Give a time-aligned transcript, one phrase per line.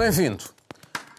[0.00, 0.44] Bem-vindo.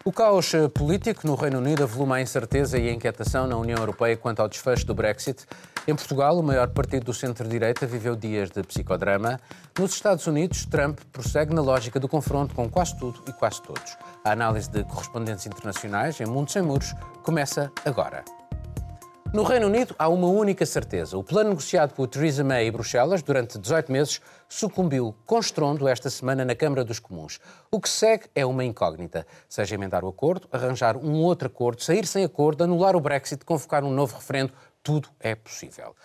[0.04, 4.18] O caos político no Reino Unido avoluma a incerteza e a inquietação na União Europeia
[4.18, 5.46] quanto ao desfecho do Brexit.
[5.88, 9.40] Em Portugal, o maior partido do centro-direita viveu dias de psicodrama.
[9.78, 13.96] Nos Estados Unidos, Trump prossegue na lógica do confronto com quase tudo e quase todos.
[14.26, 16.92] A análise de correspondentes internacionais em Mundo Sem Muros
[17.22, 18.26] começa agora.
[19.34, 21.18] No Reino Unido há uma única certeza.
[21.18, 24.20] O plano negociado por Theresa May e Bruxelas durante 18 meses
[24.50, 27.40] sucumbiu com estrondo esta semana na Câmara dos Comuns.
[27.72, 29.26] O que segue é uma incógnita.
[29.48, 33.86] Seja emendar o acordo, arranjar um outro acordo, sair sem acordo, anular o Brexit, convocar
[33.86, 34.52] um novo referendo,
[34.84, 35.96] tudo é possível.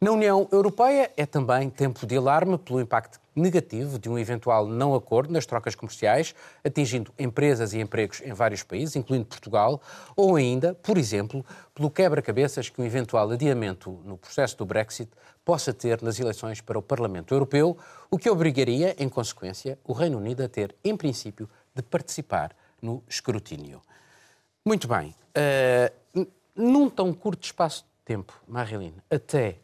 [0.00, 4.94] Na União Europeia é também tempo de alarme pelo impacto negativo de um eventual não
[4.94, 6.34] acordo nas trocas comerciais,
[6.64, 9.80] atingindo empresas e empregos em vários países, incluindo Portugal,
[10.14, 11.44] ou ainda, por exemplo,
[11.74, 15.10] pelo quebra-cabeças que um eventual adiamento no processo do Brexit
[15.44, 17.76] possa ter nas eleições para o Parlamento Europeu,
[18.10, 23.02] o que obrigaria, em consequência, o Reino Unido a ter, em princípio, de participar no
[23.08, 23.80] escrutínio.
[24.64, 25.14] Muito bem.
[25.36, 29.56] Uh, num tão curto espaço de tempo, Marilyn, até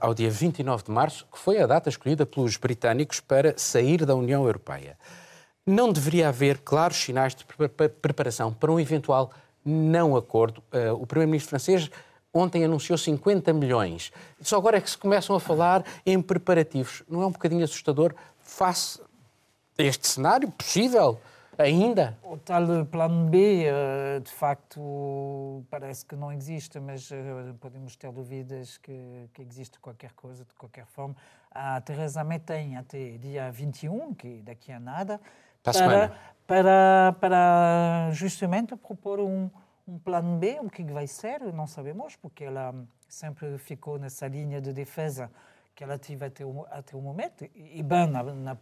[0.00, 4.14] ao dia 29 de março, que foi a data escolhida pelos britânicos para sair da
[4.14, 4.96] União Europeia.
[5.66, 7.44] Não deveria haver claros sinais de
[8.00, 9.30] preparação para um eventual
[9.64, 10.62] não acordo.
[10.72, 11.90] Uh, o primeiro-ministro francês
[12.32, 14.12] ontem anunciou 50 milhões.
[14.40, 17.02] Só agora é que se começam a falar em preparativos.
[17.08, 19.00] Não é um bocadinho assustador face
[19.78, 21.20] a este cenário possível?
[21.58, 22.16] Ainda?
[22.22, 28.12] O tal plano B, eh, de facto, parece que não existe, mas eh, podemos ter
[28.12, 31.16] dúvidas que, que existe qualquer coisa, de qualquer forma.
[31.50, 35.20] A Teresa May tem até dia 21, que daqui a nada,
[35.62, 36.12] para,
[36.46, 39.50] para, para justamente propor um,
[39.86, 42.74] um plano B, o que vai ser, não sabemos, porque ela
[43.08, 45.30] sempre ficou nessa linha de defesa
[45.78, 48.56] que ela tive até o, até o momento, e bem na, na,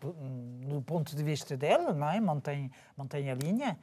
[0.61, 2.21] no ponto de vista dela, não é?
[2.21, 3.79] mantém, mantém a linha.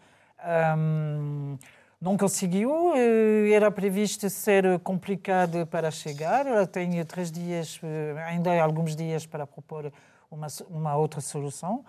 [0.77, 1.57] Um,
[1.99, 8.53] não conseguiu, eh, era previsto ser complicado para chegar, ela tem três dias, eh, ainda
[8.61, 9.91] alguns dias para propor
[10.29, 11.83] uma, uma outra solução.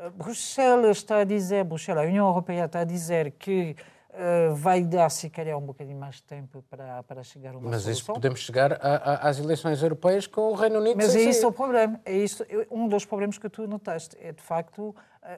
[0.00, 3.76] Eh, Bruxelas está a dizer, Bruxelas, a União Europeia está a dizer que
[4.18, 7.70] Uh, vai dar, se calhar, um bocadinho mais de tempo para, para chegar a uma
[7.70, 7.92] Mas solução.
[7.92, 11.46] isso podemos chegar a, a, às eleições europeias com o Reino Unido Mas é isso
[11.46, 12.00] o problema.
[12.04, 14.16] É isso, um dos problemas que tu notaste.
[14.20, 14.94] É, de facto, uh,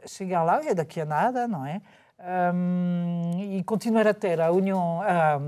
[0.08, 1.82] chegar lá, é daqui a nada, não é?
[2.54, 5.02] Um, e continuar a ter a União...
[5.02, 5.40] a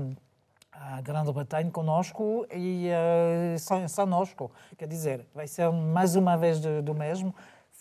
[1.01, 4.51] Grã-Bretanha conosco e uh, só, só conosco.
[4.77, 7.33] Quer dizer, vai ser mais uma vez do, do mesmo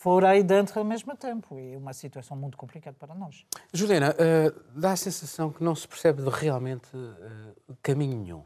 [0.03, 1.61] fora aí dentro ao mesmo tempo.
[1.61, 3.47] E é uma situação muito complicada para nós.
[3.73, 8.43] Juliana, uh, dá a sensação que não se percebe realmente uh, caminho nenhum.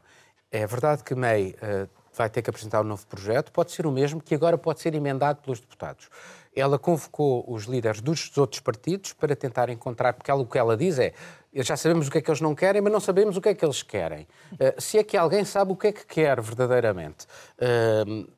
[0.50, 3.90] É verdade que May uh, vai ter que apresentar um novo projeto, pode ser o
[3.90, 6.10] mesmo, que agora pode ser emendado pelos deputados.
[6.54, 10.76] Ela convocou os líderes dos outros partidos para tentar encontrar, porque ela, o que ela
[10.76, 11.14] diz é
[11.54, 13.54] já sabemos o que é que eles não querem, mas não sabemos o que é
[13.54, 14.28] que eles querem.
[14.52, 17.26] Uh, se é que alguém sabe o que é que quer verdadeiramente.
[17.58, 18.30] Uh,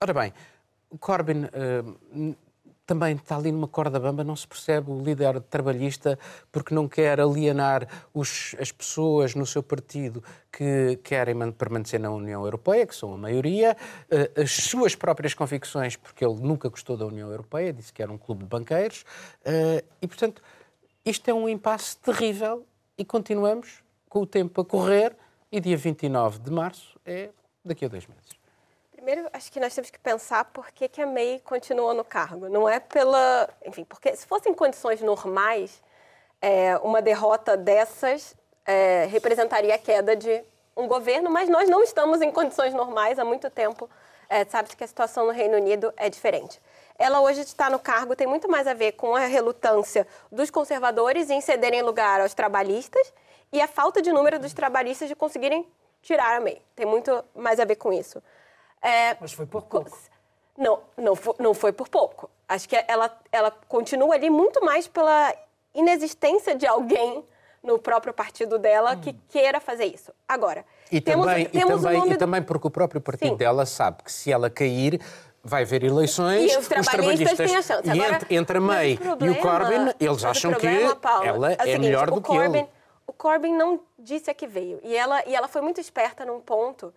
[0.00, 0.32] ora bem,
[0.98, 2.36] Corbyn uh,
[2.86, 6.18] também está ali numa corda bamba, não se percebe o líder trabalhista
[6.50, 12.44] porque não quer alienar os, as pessoas no seu partido que querem permanecer na União
[12.44, 13.76] Europeia, que são a maioria,
[14.10, 18.12] uh, as suas próprias convicções, porque ele nunca gostou da União Europeia, disse que era
[18.12, 19.04] um clube de banqueiros,
[19.46, 20.42] uh, e portanto
[21.04, 22.64] isto é um impasse terrível
[22.96, 25.16] e continuamos com o tempo a correr
[25.50, 27.30] e dia 29 de março é
[27.64, 28.41] daqui a dois meses.
[29.02, 32.48] Primeiro, acho que nós temos que pensar por que, que a May continua no cargo.
[32.48, 33.48] Não é pela.
[33.66, 35.82] Enfim, porque se fossem condições normais,
[36.40, 40.44] é, uma derrota dessas é, representaria a queda de
[40.76, 43.90] um governo, mas nós não estamos em condições normais há muito tempo.
[44.28, 46.62] É, Sabe-se que a situação no Reino Unido é diferente.
[46.96, 51.28] Ela hoje está no cargo, tem muito mais a ver com a relutância dos conservadores
[51.28, 53.12] em cederem lugar aos trabalhistas
[53.52, 55.66] e a falta de número dos trabalhistas de conseguirem
[56.02, 56.62] tirar a May.
[56.76, 58.22] Tem muito mais a ver com isso.
[58.82, 59.96] É, Mas foi por pouco.
[60.56, 62.28] Não, não foi, não foi por pouco.
[62.48, 65.34] Acho que ela, ela continua ali muito mais pela
[65.74, 67.24] inexistência de alguém
[67.62, 69.00] no próprio partido dela hum.
[69.00, 70.12] que queira fazer isso.
[70.28, 72.12] Agora, e temos, também, temos e, também, nome...
[72.12, 73.36] e também porque o próprio partido Sim.
[73.36, 75.00] dela sabe que se ela cair,
[75.42, 77.88] vai haver eleições, e os trabalhistas, os trabalhistas têm a chance.
[77.88, 81.26] E Agora, entre, entre a May problema, e o Corbyn, eles acham problema, que Paula,
[81.26, 82.68] ela é, é seguinte, melhor do que Corbyn, ele.
[83.06, 84.80] O Corbyn não disse a que veio.
[84.82, 86.92] E ela, e ela foi muito esperta num ponto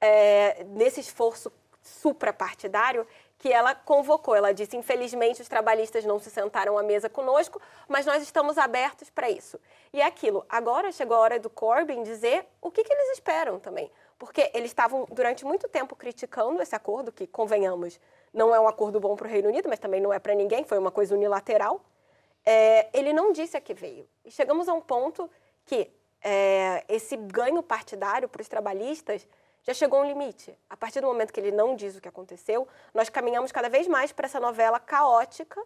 [0.00, 1.52] é, nesse esforço
[1.82, 3.06] suprapartidário
[3.38, 4.34] que ela convocou.
[4.34, 9.10] Ela disse: infelizmente, os trabalhistas não se sentaram à mesa conosco, mas nós estamos abertos
[9.10, 9.60] para isso.
[9.92, 10.44] E é aquilo.
[10.48, 13.90] Agora chegou a hora do Corbyn dizer o que, que eles esperam também.
[14.18, 18.00] Porque eles estavam, durante muito tempo, criticando esse acordo, que, convenhamos,
[18.32, 20.64] não é um acordo bom para o Reino Unido, mas também não é para ninguém,
[20.64, 21.80] foi uma coisa unilateral.
[22.46, 24.08] é, ele não disse a que veio.
[24.24, 25.28] E chegamos a um ponto
[25.66, 25.90] que
[26.22, 29.26] é, esse ganho partidário para os trabalhistas
[29.66, 30.56] já chegou um limite.
[30.70, 33.88] A partir do momento que ele não diz o que aconteceu, nós caminhamos cada vez
[33.88, 35.60] mais para essa novela caótica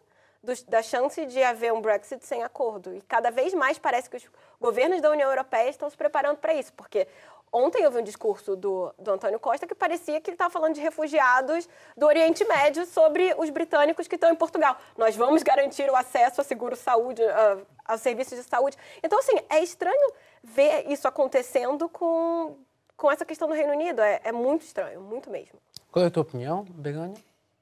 [0.68, 2.94] da chance de haver um Brexit sem acordo.
[2.94, 4.26] E cada vez mais parece que os
[4.58, 7.06] governos da União Europeia estão se preparando para isso, porque
[7.52, 10.74] Ontem eu vi um discurso do, do Antônio Costa que parecia que ele estava falando
[10.74, 14.76] de refugiados do Oriente Médio sobre os britânicos que estão em Portugal.
[14.96, 18.76] Nós vamos garantir o acesso a seguro-saúde, a, a serviços de saúde.
[19.02, 20.12] Então, assim, é estranho
[20.44, 22.56] ver isso acontecendo com,
[23.00, 24.02] com essa questão do Reino Unido.
[24.02, 25.58] É, é muito estranho, muito mesmo.
[25.90, 27.14] Qual é a tua opinião, Begonha?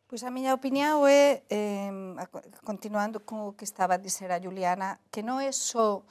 [0.08, 1.90] Pois a minha opinião é, eh,
[2.64, 6.02] continuando com o que estava a dizer a Juliana, que não é só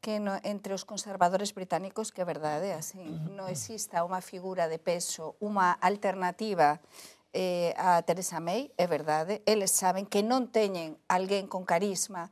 [0.00, 2.98] que no, entre os conservadores británicos, que é verdade, así,
[3.32, 6.76] non exista unha figura de peso, unha alternativa
[7.32, 12.28] eh, a Teresa May, é verdade, eles saben que non teñen alguén con carisma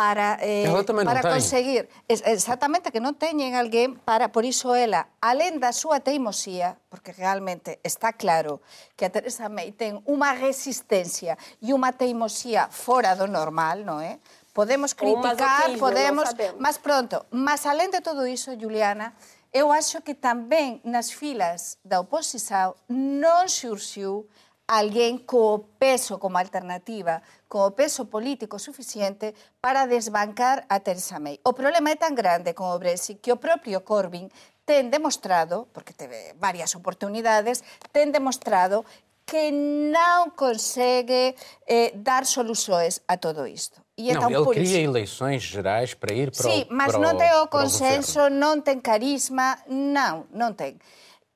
[0.00, 0.64] para, eh,
[1.04, 1.90] para conseguir.
[2.08, 7.12] Es, exactamente, que non teñen alguén para, por iso ela, alén da súa teimosía, porque
[7.12, 8.64] realmente está claro
[8.96, 14.24] que a Teresa May ten unha resistencia e unha teimosía fora do normal, non é?
[14.56, 16.32] Podemos criticar, podemos...
[16.56, 19.12] máis pronto, mas alén de todo iso, Juliana,
[19.52, 24.24] eu acho que tamén nas filas da oposición non surxiu
[24.70, 31.42] alguén co peso como alternativa, co peso político suficiente para desbancar a Theresa May.
[31.42, 34.30] O problema é tan grande como o Brexit que o propio Corbyn
[34.62, 38.86] ten demostrado, porque teve varias oportunidades, ten demostrado
[39.26, 41.34] que non consegue
[41.66, 43.82] eh, dar soluções a todo isto.
[43.98, 44.90] E não, então, ele cria isso...
[44.90, 48.30] eleições gerais para ir para Sim, o Sim, mas para não tem o consenso, o
[48.30, 50.78] não tem carisma, não, não tem.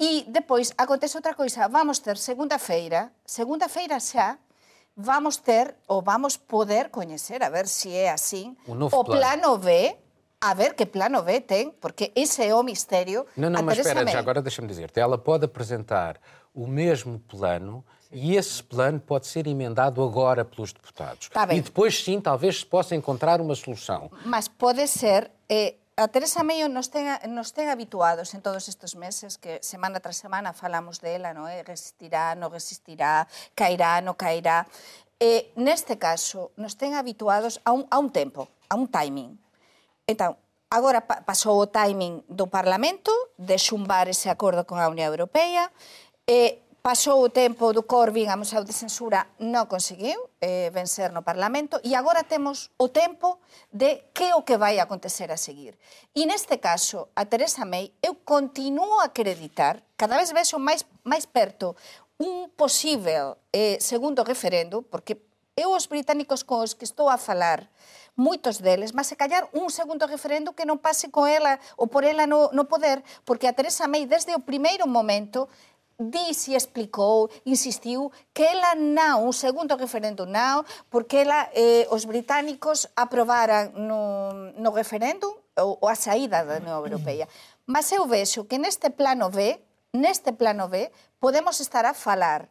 [0.04, 4.36] E depois acontece outra coisa, vamos ter segunda-feira, segunda-feira já,
[4.94, 9.04] vamos ter, ou vamos poder conhecer, a ver se é assim, o, o plano.
[9.04, 9.96] plano B,
[10.42, 13.24] a ver que plano B tem, porque esse é o mistério.
[13.34, 16.20] Não, não, mas espera, já agora deixa-me dizer-te, ela pode apresentar
[16.52, 21.30] o mesmo plano e esse plano pode ser emendado agora pelos deputados.
[21.30, 24.10] Tá e depois, sim, talvez se possa encontrar uma solução.
[24.26, 25.30] Mas pode ser.
[25.48, 30.02] Eh, A Teresa Meio nos ten, nos ten habituados en todos estes meses que semana
[30.02, 31.62] tras semana falamos dela, no é?
[31.62, 34.66] Resistirá, non resistirá, cairá, non cairá.
[35.22, 39.38] E eh, neste caso nos ten habituados a un, a un tempo, a un timing.
[40.10, 40.34] Entón,
[40.66, 45.70] agora pa, pasou o timing do Parlamento de xumbar ese acordo con a Unión Europea
[46.26, 51.24] e Pasou o tempo do Corbyn a Museu de Censura, non conseguiu eh, vencer no
[51.24, 53.40] Parlamento e agora temos o tempo
[53.72, 55.80] de que o que vai acontecer a seguir.
[56.12, 61.24] E neste caso, a Teresa May, eu continuo a acreditar, cada vez vexo máis, máis
[61.24, 61.72] perto
[62.20, 65.24] un posível eh, segundo referendo, porque
[65.56, 67.64] eu os británicos con os que estou a falar,
[68.12, 72.04] moitos deles, mas se callar un segundo referendo que non pase con ela ou por
[72.04, 75.48] ela no, no poder, porque a Teresa May desde o primeiro momento
[75.98, 82.04] dis e explicou, insistiu, que ela non, un segundo referendo non, porque ela, eh, os
[82.04, 87.30] británicos aprobaran no, no referéndum ou, ou a saída da Unión Europea.
[87.66, 89.60] Mas eu vexo que neste plano B,
[89.94, 90.90] neste plano B,
[91.22, 92.50] podemos estar a falar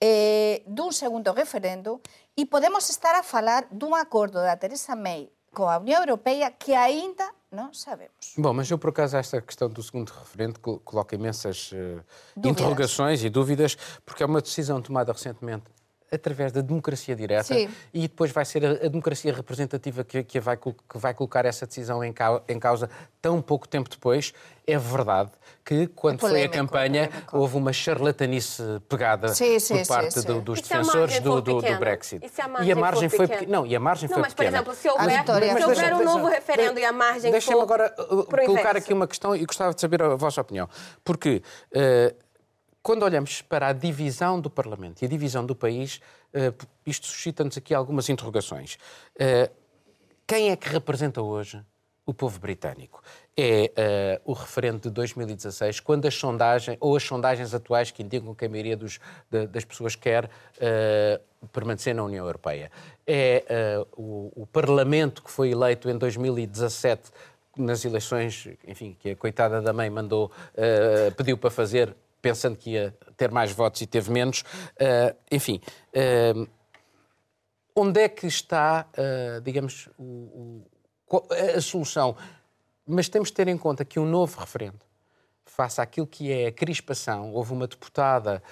[0.00, 2.00] eh, dun segundo referendo
[2.36, 7.24] e podemos estar a falar dun acordo da Teresa May coa Unión Europea que aínda
[7.56, 8.34] não sabemos.
[8.36, 12.04] Bom, mas eu, por acaso, esta questão do segundo referente coloca imensas uh,
[12.46, 15.64] interrogações e dúvidas, porque é uma decisão tomada recentemente
[16.10, 17.68] através da democracia direta Sim.
[17.92, 21.66] e depois vai ser a, a democracia representativa que, que, vai, que vai colocar essa
[21.66, 22.88] decisão em, cau, em causa
[23.20, 24.32] tão pouco tempo depois.
[24.66, 25.30] É verdade
[25.64, 27.38] que, quando polémico, foi a campanha, polémico.
[27.38, 31.78] houve uma charlatanice pegada sim, sim, por parte sim, do, dos defensores do, do, do,
[31.78, 32.24] Brexit.
[32.24, 33.50] E, a e a margem foi pequena?
[33.50, 34.62] Não, e a margem não, foi mas, pequena.
[34.62, 37.94] por exemplo, se houver, mas, se houver um novo referendo e a margem Deixa-me agora
[37.98, 40.68] uh, colocar aqui uma questão e gostava de saber a vossa opinião.
[41.04, 41.42] Porque...
[41.72, 42.25] Uh,
[42.86, 46.00] quando olhamos para a divisão do Parlamento e a divisão do país,
[46.32, 46.52] eh,
[46.86, 48.78] isto suscita-nos aqui algumas interrogações.
[49.18, 49.50] Eh,
[50.24, 51.60] quem é que representa hoje
[52.06, 53.02] o povo britânico?
[53.36, 58.32] É uh, o referendo de 2016, quando as sondagens, ou as sondagens atuais que indicam
[58.36, 62.70] que a maioria dos, de, das pessoas quer uh, permanecer na União Europeia.
[63.04, 67.10] É uh, o, o, Parlamento que foi eleito em 2017
[67.56, 70.30] nas eleições, enfim, que a coitada da mãe mandou,
[71.16, 74.40] pediu para fazer pensando que ia ter mais votos e teve menos.
[74.40, 75.60] Uh, enfim,
[75.94, 76.48] uh,
[77.74, 80.64] onde é que está, uh, digamos, o,
[81.08, 81.22] o,
[81.56, 82.16] a solução?
[82.84, 84.80] Mas temos de ter em conta que um novo referendo,
[85.44, 88.42] face àquilo que é a crispação, houve uma deputada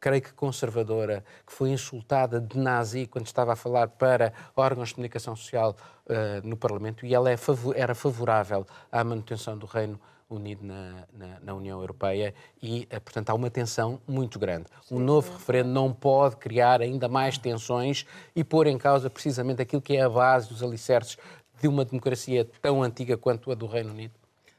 [0.00, 4.96] creio que conservadora, que foi insultada de nazi quando estava a falar para órgãos de
[4.96, 7.36] comunicação social uh, no Parlamento, e ela é
[7.76, 10.00] era favorável à manutenção do Reino
[10.34, 14.66] Unido na, na, na União Europeia e, uh, portanto, há uma tensão muito grande.
[14.90, 19.82] Um novo referendo não pode criar ainda mais tensões e pôr em causa precisamente aquilo
[19.82, 21.16] que é a base dos alicerces
[21.60, 24.14] de uma democracia tão antiga quanto a do Reino Unido.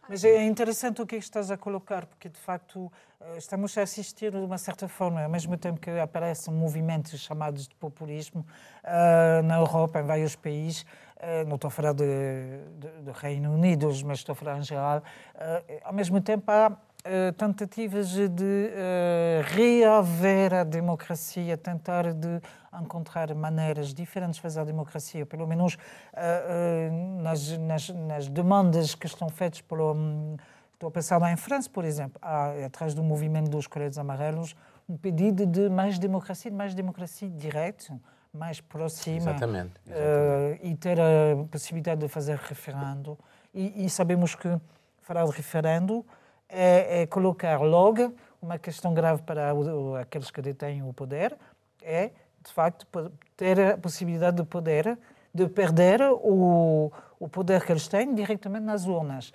[0.08, 4.32] Mas é interessante o que estás a colocar, porque de facto eh, estamos a assistir
[4.32, 8.46] de uma certa forma, ao mesmo tempo que aparecem movimentos chamados de populismo
[8.84, 10.86] uh, na Europa, em vários países,
[11.48, 12.04] não estou a falar do
[13.14, 16.76] Reino Unido, mas estou a falar em geral, uh, ao mesmo tempo há
[17.38, 18.70] tentativas de
[19.44, 22.40] reaver a democracia, tentar de
[22.82, 25.78] encontrar maneiras diferentes de fazer a democracia, pelo menos
[27.22, 30.38] nas, nas, nas demandas que estão feitas pelo hum,
[30.84, 34.54] Estou a pensar lá em França, por exemplo, há, atrás do movimento dos coletes amarelos,
[34.90, 37.98] um pedido de mais democracia, de mais democracia direta,
[38.34, 39.18] mais próxima.
[39.18, 39.74] Exatamente.
[39.86, 40.64] exatamente.
[40.64, 43.18] Uh, e ter a possibilidade de fazer referendo.
[43.54, 44.60] E, e sabemos que
[45.02, 46.06] falar de referendo
[46.50, 51.38] é, é, colocar logo uma questão grave para o, aqueles que detêm o poder,
[51.82, 52.12] é,
[52.44, 52.88] de facto,
[53.38, 54.98] ter a possibilidade de poder,
[55.34, 59.32] de perder o, o poder que eles têm diretamente nas urnas.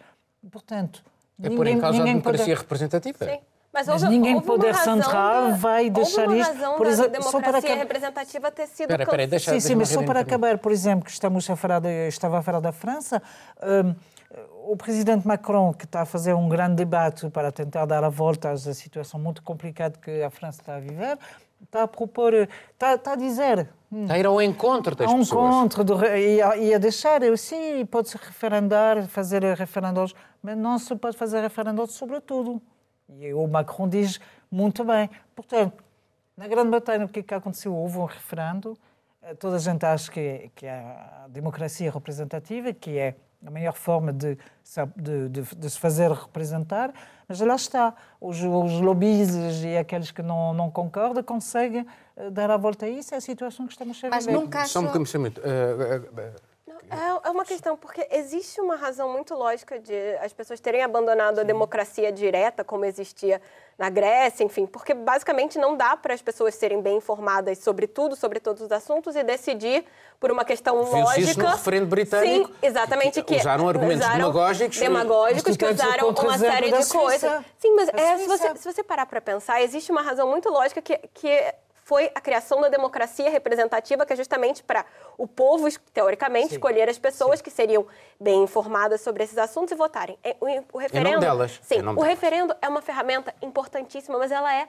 [0.51, 1.03] Portanto,
[1.43, 2.59] é por em causa a democracia poder...
[2.59, 3.25] representativa.
[3.25, 3.41] Sim.
[3.79, 6.77] Mas, houve, Mas ninguém poder central da, vai deixar houve uma isto.
[6.77, 10.19] Por exemplo, só para representativa ter sido Espera, espera, deixa, Sim, sim, mas só para
[10.19, 13.23] acabar, por exemplo, que estamos a falar de, estava a falar da França,
[13.63, 13.95] um,
[14.73, 18.51] o presidente Macron, que está a fazer um grande debate para tentar dar a volta
[18.51, 21.17] à situação muito complicada que a França está a viver,
[21.63, 23.69] está a propor, está, está a dizer.
[23.93, 25.55] Hum, está a ir ao encontro das ao pessoas.
[25.55, 30.97] encontro, do, e, a, e a deixar, sim, pode-se referendar, fazer referendos, mas não se
[30.97, 32.61] pode fazer referendos sobre tudo.
[33.09, 35.09] E o Macron diz muito bem.
[35.35, 35.83] Portanto,
[36.37, 37.75] na Grande Batalha, o que, é que aconteceu?
[37.75, 38.77] Houve um referendo,
[39.23, 43.51] eh, toda a gente acha que, é, que é a democracia representativa, que é a
[43.51, 44.37] melhor forma de,
[44.97, 46.93] de, de, de, se fazer representar,
[47.29, 51.87] mas lá está, os, os lobbies e aqueles que não, não concordam conseguem
[52.17, 54.11] eh, dar a volta a isso, é a situação que estamos a viver.
[54.11, 54.73] Mas num caso...
[54.73, 56.48] Só um bocadinho, uh,
[56.91, 61.37] é, é uma questão, porque existe uma razão muito lógica de as pessoas terem abandonado
[61.37, 61.41] Sim.
[61.41, 63.41] a democracia direta, como existia
[63.79, 68.17] na Grécia, enfim, porque basicamente não dá para as pessoas serem bem informadas sobre tudo,
[68.17, 69.85] sobre todos os assuntos e decidir
[70.19, 71.21] por uma questão lógica.
[71.21, 72.49] Isso no referendo britânico.
[72.49, 73.23] Sim, exatamente.
[73.23, 74.79] Que, usaram argumentos usaram demagógicos.
[74.79, 77.45] Demagógicos que usaram uma série de coisas.
[77.57, 80.83] Sim, mas é, se, você, se você parar para pensar, existe uma razão muito lógica
[80.83, 81.55] que, que
[81.89, 84.85] foi a criação da democracia representativa, que é justamente para
[85.17, 86.55] o povo, teoricamente, Sim.
[86.57, 87.45] escolher as pessoas Sim.
[87.45, 87.87] que seriam
[88.21, 90.19] bem informadas sobre esses assuntos e votarem.
[90.23, 91.09] É, o, o referendo.
[91.09, 91.59] Em nome delas.
[91.63, 92.11] Sim, nome o delas.
[92.11, 94.69] referendo é uma ferramenta importantíssima, mas ela é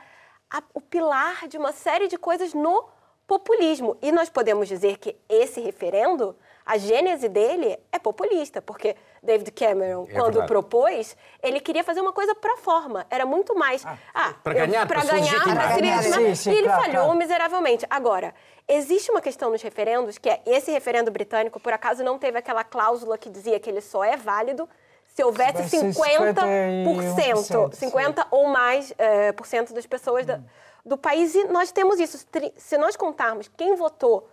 [0.50, 2.88] a, o pilar de uma série de coisas no
[3.28, 3.98] populismo.
[4.02, 6.38] E nós podemos dizer que esse referendo,
[6.70, 10.48] a gênese dele é populista, porque David Cameron, é quando verdade.
[10.48, 13.08] propôs, ele queria fazer uma coisa para forma.
[13.10, 13.84] Era muito mais.
[13.84, 16.36] Ah, ah para ganhar, para ganhar, para se legitimar.
[16.36, 17.18] Sim, e ele claro, falhou claro.
[17.18, 17.88] miseravelmente.
[17.90, 18.36] Agora,
[18.68, 22.64] existe uma questão nos referendos, que é esse referendo britânico, por acaso, não teve aquela
[22.64, 24.70] cláusula que dizia que ele só é válido
[25.08, 30.28] se houvesse 50%, 50 ou mais é, por cento das pessoas hum.
[30.28, 30.40] da,
[30.86, 31.34] do país.
[31.34, 32.24] E nós temos isso.
[32.58, 34.30] Se nós contarmos quem votou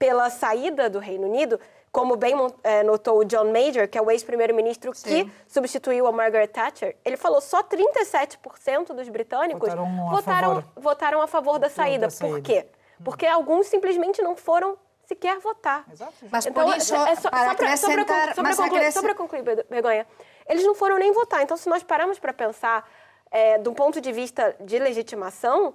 [0.00, 1.60] pela saída do Reino Unido,
[1.92, 6.46] como bem é, notou o John Major, que é o ex-primeiro-ministro que substituiu a Margaret
[6.48, 10.64] Thatcher, ele falou só 37% dos britânicos votaram a, votaram, favor.
[10.76, 12.06] votaram a favor da saída.
[12.06, 12.36] da saída.
[12.36, 12.66] Por quê?
[13.04, 15.84] Porque alguns simplesmente não foram sequer votar.
[15.90, 16.14] Exato.
[16.30, 18.34] Mas então, por isso, é só, para acrescentar...
[18.34, 20.06] Só para concluir, só concluir, Begonha,
[20.48, 21.42] eles não foram nem votar.
[21.42, 22.88] Então, se nós pararmos para pensar
[23.30, 25.74] é, do ponto de vista de legitimação,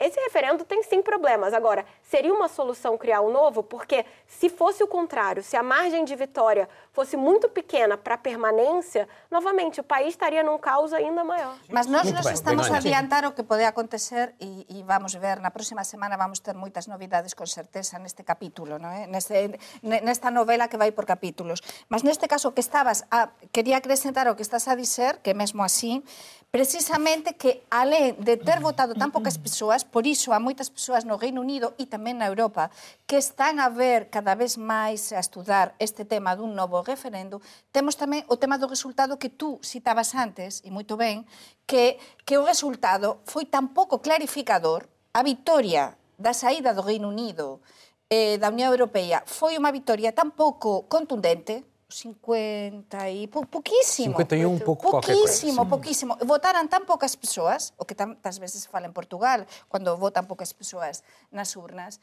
[0.00, 1.54] esse referendo tem sim problemas.
[1.54, 3.62] Agora, seria uma solução criar um novo?
[3.62, 9.08] Porque se fosse o contrário, se a margem de vitória fosse muito pequena para permanência,
[9.30, 11.56] novamente o país estaria num caos ainda maior.
[11.68, 15.50] Mas nós nos estamos a adiantar o que pode acontecer e, e, vamos ver, na
[15.50, 19.08] próxima semana vamos ter muitas novidades con certeza neste capítulo, non é?
[19.08, 21.64] Neste, nesta novela que vai por capítulos.
[21.88, 25.64] Mas neste caso que estabas, a, quería acrescentar o que estás a dizer, que mesmo
[25.64, 26.04] así,
[26.52, 31.16] precisamente que, além de ter votado tan poucas persoas, por iso há moitas persoas no
[31.16, 32.68] Reino Unido e tamén na Europa
[33.08, 37.40] que están a ver cada vez máis a estudar este tema dun novo referendo,
[37.72, 41.24] temos tamén o tema do resultado que tú citabas antes, e moito ben,
[41.64, 41.96] que,
[42.28, 44.84] que o resultado foi tan pouco clarificador
[45.16, 47.64] a vitoria da saída do Reino Unido
[48.12, 54.16] eh, da Unión Europea foi unha vitoria tan pouco contundente 50 e pou, pouquíssimo.
[54.16, 54.90] 51, um pouco.
[54.90, 56.16] Pouquíssimo, pouquíssimo.
[56.24, 60.52] Votaram tão poucas pessoas, o que tantas vezes se fala em Portugal, quando votam poucas
[60.52, 62.00] pessoas nas urnas,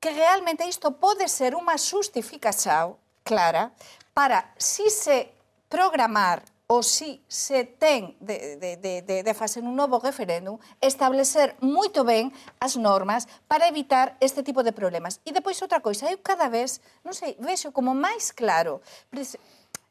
[0.00, 3.72] que realmente isto pode ser uma justificação clara
[4.14, 5.28] para, se se
[5.68, 11.56] programar ou si se ten de, de, de, de, de facer un novo referéndum, establecer
[11.64, 12.28] moito ben
[12.60, 15.16] as normas para evitar este tipo de problemas.
[15.24, 18.84] E depois outra coisa, eu cada vez, non sei, vexo como máis claro,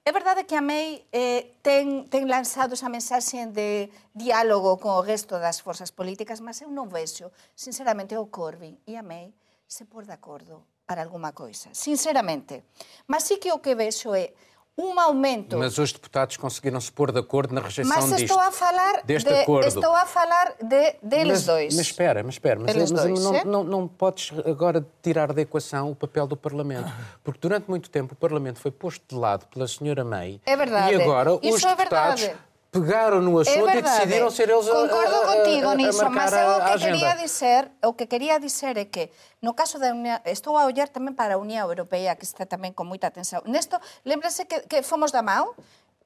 [0.07, 5.03] É verdade que a MEI eh, ten, ten lanzado esa mensaxe de diálogo con o
[5.03, 9.35] resto das forzas políticas, mas eu non vexo, sinceramente, o Corbyn e a MEI
[9.67, 12.63] se por de acordo para alguma coisa, sinceramente.
[13.03, 14.31] Mas sí que o que vexo é
[14.77, 15.57] um aumento.
[15.57, 18.21] Mas os deputados conseguiram se pôr de acordo na rejeição mas disto.
[18.21, 19.67] estou a falar deste de, acordo.
[19.67, 21.75] Estou a falar de, deles mas, dois.
[21.75, 22.59] Mas espera, mas espera.
[22.59, 23.43] Mas, mas dois, não, é?
[23.43, 26.91] não, não podes agora tirar da equação o papel do Parlamento.
[27.23, 30.39] Porque durante muito tempo o Parlamento foi posto de lado pela senhora May.
[30.45, 30.93] É verdade.
[30.93, 32.46] E agora Isso os é deputados verdade.
[32.81, 36.33] pegaram no assunto é e decidiram ser eles Concordo a, a, contigo a, a mas
[36.33, 36.97] eu o que agenda.
[36.97, 40.89] quería dizer, o que quería dizer é que no caso da Unión, estou a ollar
[40.89, 43.41] tamén para a Unión Europea que está tamén con moita atención.
[43.45, 45.53] Nesto, lembrase que, que fomos da mão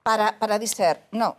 [0.04, 1.38] para, para dizer, no,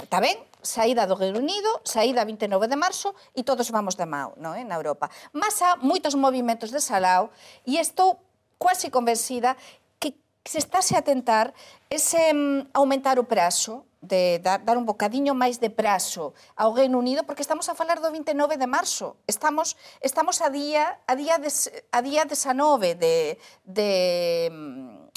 [0.00, 4.32] está ben, saída do Reino Unido, saída 29 de marzo e todos vamos da mão,
[4.36, 5.10] no, é, na Europa.
[5.32, 7.30] Mas há moitos movimentos de Salao
[7.66, 8.18] e estou
[8.58, 9.56] quase convencida
[10.00, 11.52] que se estáse a tentar
[11.88, 16.98] ese um, aumentar o prazo de dar, dar un bocadiño máis de prazo ao Reino
[16.98, 19.18] Unido porque estamos a falar do 29 de marzo.
[19.26, 21.50] Estamos estamos a día a día de,
[21.90, 23.90] a día 19 de de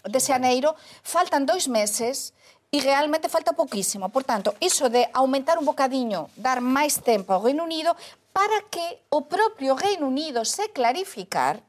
[0.01, 0.73] de xaneiro,
[1.05, 2.33] faltan dois meses
[2.73, 4.09] e realmente falta poquísimo.
[4.09, 7.93] Por tanto, iso de aumentar un bocadiño, dar máis tempo ao Reino Unido
[8.33, 11.61] para que o propio Reino Unido se clarificar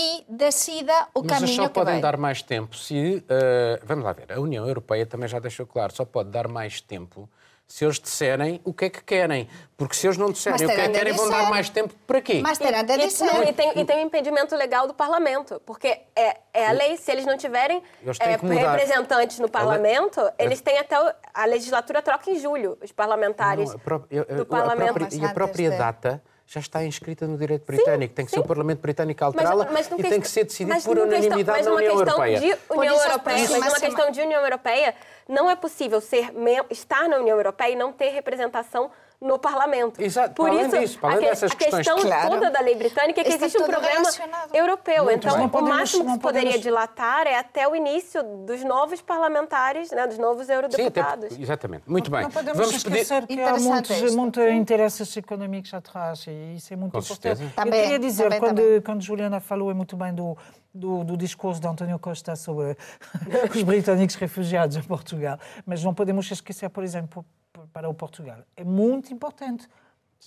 [0.00, 2.02] e decida o Mas caminho só que podem vai.
[2.02, 3.24] dar mais tempo se.
[3.28, 6.80] eh, vamos lá ver, a União Europeia também já deixou claro, só pode dar mais
[6.80, 7.28] tempo
[7.66, 9.46] se eles disserem o que é que querem.
[9.76, 12.20] Porque se eles não disserem o que é que querem, vão dar mais tempo para
[12.22, 12.40] quê?
[12.42, 13.24] Mas terá de dizer.
[13.26, 16.96] não, e, tem, e tem um impedimento legal do parlamento, porque é, é a lei,
[16.96, 17.82] se eles não tiverem
[18.20, 23.68] é, representantes no parlamento, eles têm até o- a legislatura troca em julho, os parlamentares
[23.68, 24.94] Não, a eu- do a parlamento.
[24.94, 28.14] própria- e a própria data já está inscrita no direito britânico.
[28.14, 28.42] tem que ser sim.
[28.42, 31.58] o Parlamento Britânico a alterá-la Mas- mas num e tem que ser decidido por unanimidade
[31.58, 32.58] mas na União Europeia.
[32.70, 34.94] União Europeia, mas numa sema- questão de União Europeia,
[35.28, 36.32] não é possível ser
[36.70, 40.00] estar na União Europeia e não ter representação no parlamento.
[40.00, 41.98] Exato, Por isso, disso, a, que- dessas a questão.
[41.98, 42.30] Claro.
[42.30, 44.54] toda da lei britânica é que Está existe um relacionado.
[44.54, 45.02] europeu.
[45.04, 45.46] Muito então, bem.
[45.46, 50.06] O podemos- máximo que se poderia dilatar é até o início dos novos parlamentares, né,
[50.06, 51.36] dos novos Sim, eurodeputados.
[51.36, 51.82] exatamente.
[51.90, 52.22] Muito bem.
[52.22, 53.00] Não podemos Vamos pedir.
[53.00, 57.22] esquecer que há muitos, muitos interesses económicos atrás e isso é muito Com importante.
[57.38, 57.42] certeza.
[57.44, 58.80] Eu Também, queria dizer, também, quando, também.
[58.82, 60.38] quando Juliana falou muito bem do,
[60.78, 62.76] do, do discurso de António Costa sobre
[63.54, 67.24] os britânicos refugiados em Portugal, mas não podemos esquecer, por exemplo,
[67.72, 68.38] para o Portugal.
[68.56, 69.68] É muito importante.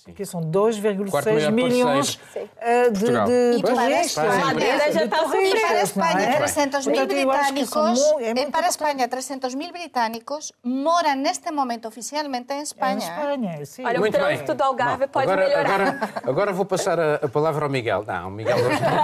[0.04, 2.50] Porque são Quarto 2,6 maior milhões parceiro.
[2.60, 4.06] eh, de, de E para a turistas.
[4.06, 4.32] Espanha?
[4.32, 5.56] de- Madeira já de está turistas, sofrendo.
[5.56, 6.36] E para a não Espanha, é?
[6.38, 8.68] 300 mil que é para importante.
[8.68, 12.98] Espanha, 300 mil británicos moram neste momento oficialmente em Em Espanha.
[12.98, 13.84] Espanha, sim.
[13.86, 14.22] Olha, o Muito bem.
[14.26, 15.80] trânsito do Algarve Bom, pode agora, melhorar.
[15.80, 18.04] Agora, agora vou passar a, a palavra ao Miguel.
[18.04, 19.02] Não, o Miguel hoje não está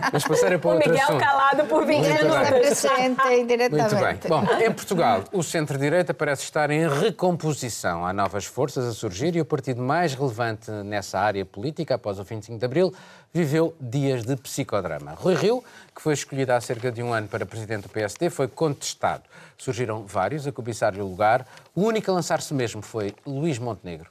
[0.00, 0.10] cá.
[0.12, 1.20] Mas passar é para O outro Miguel assunto.
[1.20, 2.42] calado por 20 Muito Ele bem.
[2.42, 2.80] está minutos.
[2.80, 3.94] presente indiretamente.
[3.94, 4.56] Muito bem.
[4.56, 8.04] Bom, em Portugal, o centro-direita parece estar em recomposição.
[8.04, 12.24] Há novas forças a surgir e o partido mais relevante nessa área política, após o
[12.24, 12.94] 25 de Abril,
[13.32, 15.12] viveu dias de psicodrama.
[15.12, 15.64] Rui Rio,
[15.94, 19.24] que foi escolhido há cerca de um ano para presidente do PSD, foi contestado.
[19.58, 21.46] Surgiram vários a cobiçar-lhe o lugar.
[21.74, 24.10] O único a lançar-se mesmo foi Luís Montenegro.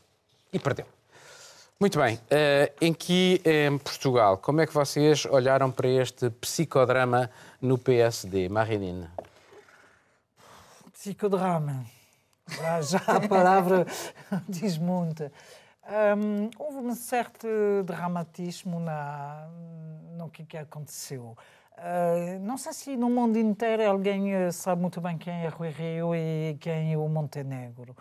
[0.54, 0.86] E perdeu.
[1.80, 2.20] Muito bem.
[2.30, 8.50] Eh, em que em Portugal, como é que vocês olharam para este psicodrama no PSD,
[8.50, 9.08] Marinine?
[10.94, 11.84] Psicodrama.
[12.82, 13.88] Já a palavra
[14.48, 15.32] diz muito.
[16.58, 17.48] Houve um certo
[17.86, 19.48] dramatismo na,
[20.18, 21.36] no que, que aconteceu.
[21.78, 25.70] Ah, não sei se no mundo inteiro alguém eh, sabe muito bem quem é Rui
[25.70, 27.96] Rio e quem é o Montenegro.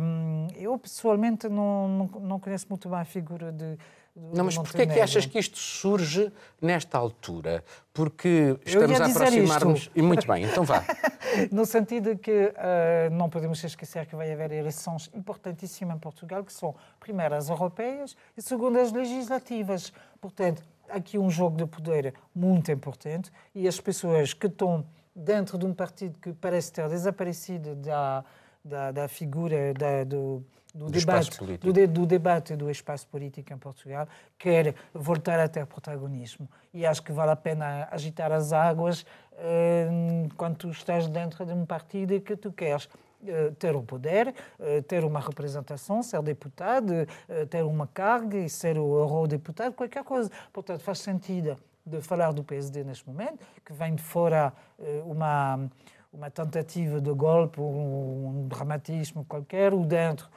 [0.00, 3.76] Hum, eu, pessoalmente, não, não conheço muito bem a figura de.
[4.16, 7.64] Não, mas porquê é que achas que isto surge nesta altura?
[7.94, 9.90] Porque estamos a aproximar-nos.
[9.94, 10.84] E muito bem, então vá.
[11.52, 16.52] No sentido que eh, não podemos esquecer que vai haver eleições importantíssimas em Portugal, que
[16.52, 19.92] são, primeiro, as europeias e, segundo, as legislativas.
[20.20, 25.66] Portanto, aqui um jogo de poder muito importante e as pessoas que estão dentro de
[25.66, 28.24] um partido que parece ter desaparecido da,
[28.64, 30.44] da, da figura da, do,
[30.74, 35.66] do, do debate, do, do, debate do espaço político em Portugal, quer voltar a ter
[35.66, 36.48] protagonismo.
[36.72, 39.04] E acho que vale a pena agitar as águas
[39.34, 39.88] eh,
[40.36, 42.88] quando tu estás dentro de um partido que tu queres
[43.26, 48.48] eh, ter o poder, eh, ter uma representação, ser deputado, eh, ter uma carga e
[48.48, 50.30] ser o eurodeputado, qualquer coisa.
[50.50, 51.54] Portanto, faz sentido
[51.84, 54.52] de falar do PSD neste momento, que vem de fora
[55.04, 55.68] uma,
[56.12, 60.28] uma tentativa de golpe, um, um dramatismo qualquer, ou dentro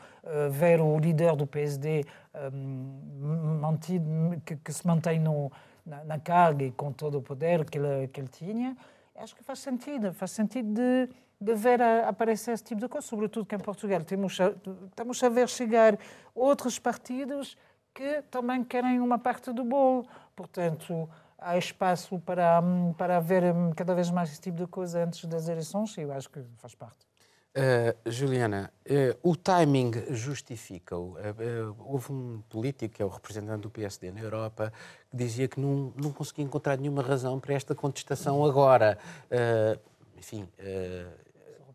[0.51, 2.05] ver o líder do PSD
[2.53, 4.05] um, mantido,
[4.45, 5.51] que, que, se mantém no,
[5.85, 8.77] na, na, carga e com todo o poder que ele, que ele tinha.
[9.15, 11.09] Acho que faz sentido, faz sentido de
[11.43, 14.53] de ver a, aparecer esse tipo de coisa, sobretudo que em Portugal temos a,
[14.87, 15.99] estamos a ver chegar
[16.33, 17.57] outros partidos
[17.93, 20.07] que também querem uma parte do bolo.
[20.35, 21.09] Portanto,
[21.43, 22.61] há espaço para,
[22.97, 23.43] para haver
[23.75, 26.73] cada vez mais esse tipo de coisa antes das eleições e eu acho que faz
[26.73, 27.05] parte.
[27.55, 31.11] Uh, Juliana, uh, o timing justifica-o.
[31.11, 34.73] Uh, houve um político, que é o representante do PSD na Europa,
[35.11, 38.97] que dizia que não, não conseguia encontrar nenhuma razão para esta contestação agora.
[40.17, 40.49] enfim,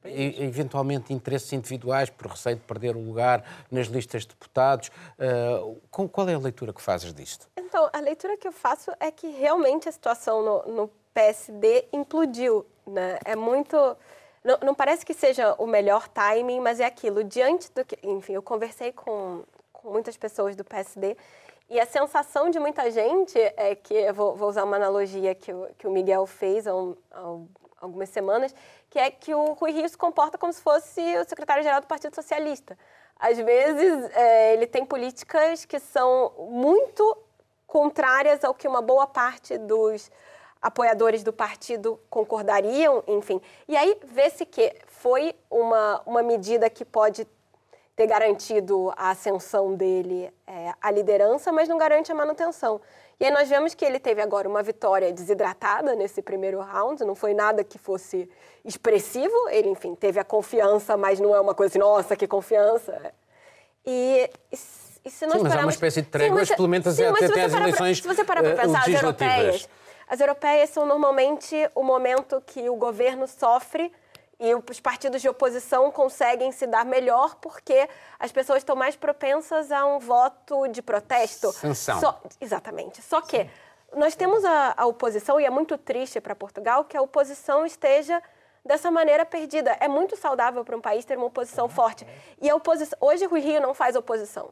[0.05, 4.91] eventualmente interesses individuais por receio de perder o lugar nas listas de deputados.
[5.19, 7.49] Uh, qual é a leitura que fazes disto?
[7.57, 12.65] Então, a leitura que eu faço é que realmente a situação no, no PSD implodiu.
[12.87, 13.19] Né?
[13.25, 13.77] É muito.
[14.45, 17.25] Não, não, parece que seja o melhor timing, mas é aquilo.
[17.25, 17.99] Diante do que.
[18.03, 21.17] Enfim, eu conversei com, com muitas pessoas do PSD
[21.71, 23.93] e a sensação de muita gente é que.
[23.93, 27.37] Eu vou, vou usar uma analogia que o, que o Miguel fez há, um, há
[27.81, 28.55] algumas semanas
[28.91, 32.15] que é que o Rui Rio se comporta como se fosse o secretário-geral do Partido
[32.15, 32.79] Socialista.
[33.19, 37.17] Às vezes, é, ele tem políticas que são muito
[37.67, 40.11] contrárias ao que uma boa parte dos
[40.61, 43.41] apoiadores do partido concordariam, enfim.
[43.67, 47.27] E aí vê-se que foi uma, uma medida que pode
[47.95, 52.81] ter garantido a ascensão dele é, à liderança, mas não garante a manutenção.
[53.21, 57.17] E aí nós vemos que ele teve agora uma vitória desidratada nesse primeiro round, não
[57.17, 58.29] foi nada que fosse
[58.65, 63.13] expressivo, ele, enfim, teve a confiança, mas não é uma coisa assim, nossa, que confiança.
[63.85, 67.55] E, e se nós sim, mas é uma espécie de trégua, experimenta até, até as
[67.55, 69.69] eleições pra, Se você parar para uh, pensar, as europeias,
[70.07, 73.91] as europeias são normalmente o momento que o governo sofre
[74.41, 79.73] e os partidos de oposição conseguem se dar melhor porque as pessoas estão mais propensas
[79.73, 81.53] a um voto de protesto.
[81.53, 82.01] Sanção.
[82.01, 83.03] Só, exatamente.
[83.03, 83.51] Só que Sim.
[83.97, 88.23] nós temos a, a oposição, e é muito triste para Portugal que a oposição esteja
[88.65, 89.77] dessa maneira perdida.
[89.81, 91.71] É muito saudável para um país ter uma oposição uhum.
[91.71, 92.07] forte.
[92.41, 92.97] E a oposição.
[93.01, 94.51] Hoje o Rio não faz oposição.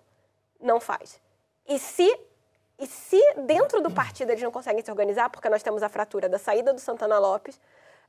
[0.60, 1.20] Não faz.
[1.68, 2.18] E se
[2.78, 6.28] e se dentro do partido eles não conseguem se organizar, porque nós temos a fratura
[6.28, 7.58] da saída do Santana Lopes,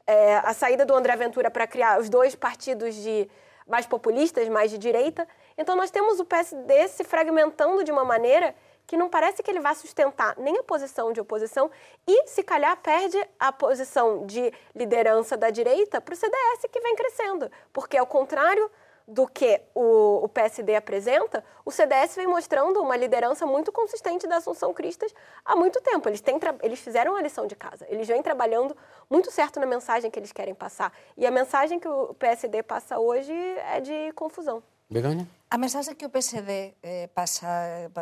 [0.08, 3.30] é, a saída do André Ventura para criar os dois partidos de
[3.68, 5.28] mais populistas, mais de direita.
[5.58, 8.56] Então nós temos o PSD se fragmentando de uma maneira
[8.88, 11.70] que não parece que ele vá sustentar nem a posição de oposição
[12.08, 16.96] e, se calhar, perde a posição de liderança da direita para o CDS, que vem
[16.96, 17.52] crescendo.
[17.74, 18.72] Porque, ao contrário
[19.08, 24.38] do que o, o, PSD apresenta, o CDS vem mostrando uma liderança muito consistente da
[24.38, 25.14] Assunção Cristas
[25.46, 26.10] há muito tempo.
[26.10, 28.76] Eles, têm, eles fizeram a lição de casa, eles vêm trabalhando
[29.10, 30.92] muito certo na mensagem que eles querem passar.
[31.16, 34.62] E a mensagem que o PSD passa hoje é de confusão.
[34.90, 35.28] Begoña?
[35.50, 37.48] A mensagem que o PSD eh, pasa,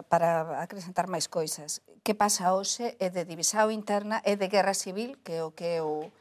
[0.09, 5.15] para acrescentar máis coisas, que pasa hoxe é de divisão interna, é de guerra civil,
[5.23, 6.11] que é o que o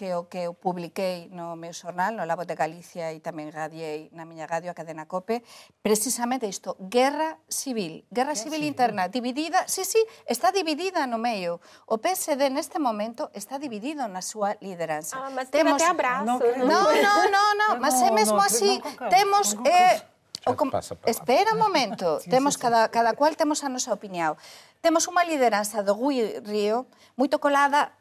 [0.00, 4.08] que o que eu publiquei no meu xornal, no Labo de Galicia e tamén radiei
[4.16, 5.44] na miña radio a cadena COPE,
[5.84, 11.60] precisamente isto, guerra civil, guerra civil civil interna, dividida, sí, sí, está dividida no meio.
[11.84, 15.20] O PSD neste momento está dividido na súa lideranza.
[15.20, 15.76] Ah, mas temos...
[15.76, 16.24] te abrazo.
[16.24, 18.80] Non, non, non, non, mas é mesmo así,
[19.12, 19.52] temos...
[19.68, 20.00] Eh,
[20.48, 20.72] o com...
[21.04, 22.64] Espera un momento, sí, temos sí, sí.
[22.64, 24.40] cada, cada cual temos a nosa opinión.
[24.80, 26.88] Temos unha lideranza do Gui Río
[27.20, 27.99] moito colada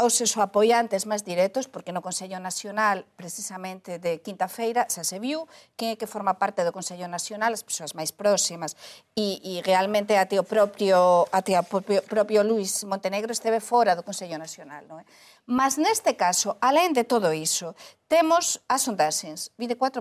[0.00, 5.20] os seus apoiantes máis directos, porque no Consello Nacional, precisamente de quinta feira, xa se
[5.20, 5.44] viu
[5.76, 8.72] quen é que forma parte do Consello Nacional, as persoas máis próximas,
[9.12, 14.02] e, e realmente até o propio, até o propio, propio Luis Montenegro esteve fora do
[14.02, 14.88] Consello Nacional.
[14.88, 15.04] Non é?
[15.50, 17.74] Mas neste caso, além de todo iso,
[18.08, 20.00] temos as sondaxes, 24%,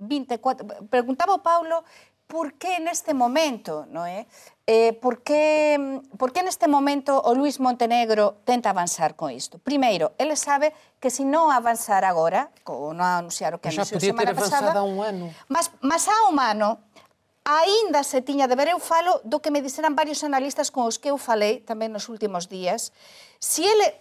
[0.00, 0.88] 24%.
[0.88, 1.84] Preguntaba o Paulo
[2.30, 4.22] por que neste momento, non é?
[4.22, 4.24] Eh?
[4.70, 5.74] eh, por, que,
[6.14, 9.58] por que neste momento o Luis Montenegro tenta avanzar con isto?
[9.58, 10.70] Primeiro, ele sabe
[11.02, 14.70] que se non avanzar agora, ou non anunciar o que anunciou semana pasada...
[14.70, 15.26] Já podia ter avanzado há un ano.
[15.50, 16.78] Mas, mas há un ano,
[17.42, 21.02] aínda se tiña de ver, eu falo do que me diseran varios analistas con os
[21.02, 22.94] que eu falei tamén nos últimos días,
[23.42, 23.98] si ele,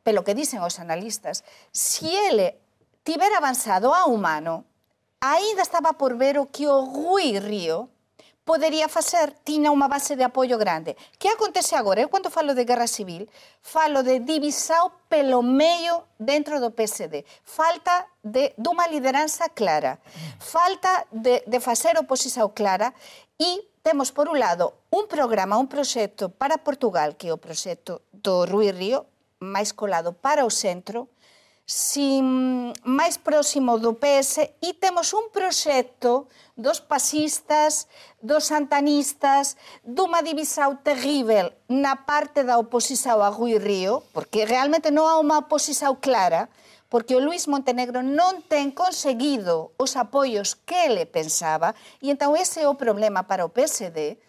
[0.00, 1.44] pelo que dicen os analistas,
[1.76, 2.56] si ele
[3.04, 4.64] tiver avanzado a humano,
[5.20, 7.88] ainda estaba por ver o que o Rui Río
[8.46, 10.94] podería facer, tiña unha base de apoio grande.
[11.18, 11.98] Que acontece agora?
[11.98, 13.26] Eu, cando falo de guerra civil,
[13.58, 17.26] falo de divisao pelo meio dentro do PSD.
[17.42, 19.98] Falta de, dunha lideranza clara.
[20.38, 22.94] Falta de, de facer oposición clara
[23.34, 28.06] e temos, por un lado, un programa, un proxecto para Portugal, que é o proxecto
[28.14, 29.10] do Rui Río,
[29.42, 31.10] máis colado para o centro,
[31.66, 37.90] sin máis próximo do PS e temos un proxecto dos pasistas,
[38.22, 45.10] dos santanistas, dunha divisao terrível na parte da oposición a Rui Río, porque realmente non
[45.10, 46.46] há unha oposición clara,
[46.86, 52.62] porque o Luis Montenegro non ten conseguido os apoios que ele pensaba, e entón ese
[52.62, 54.22] é o problema para o PSD,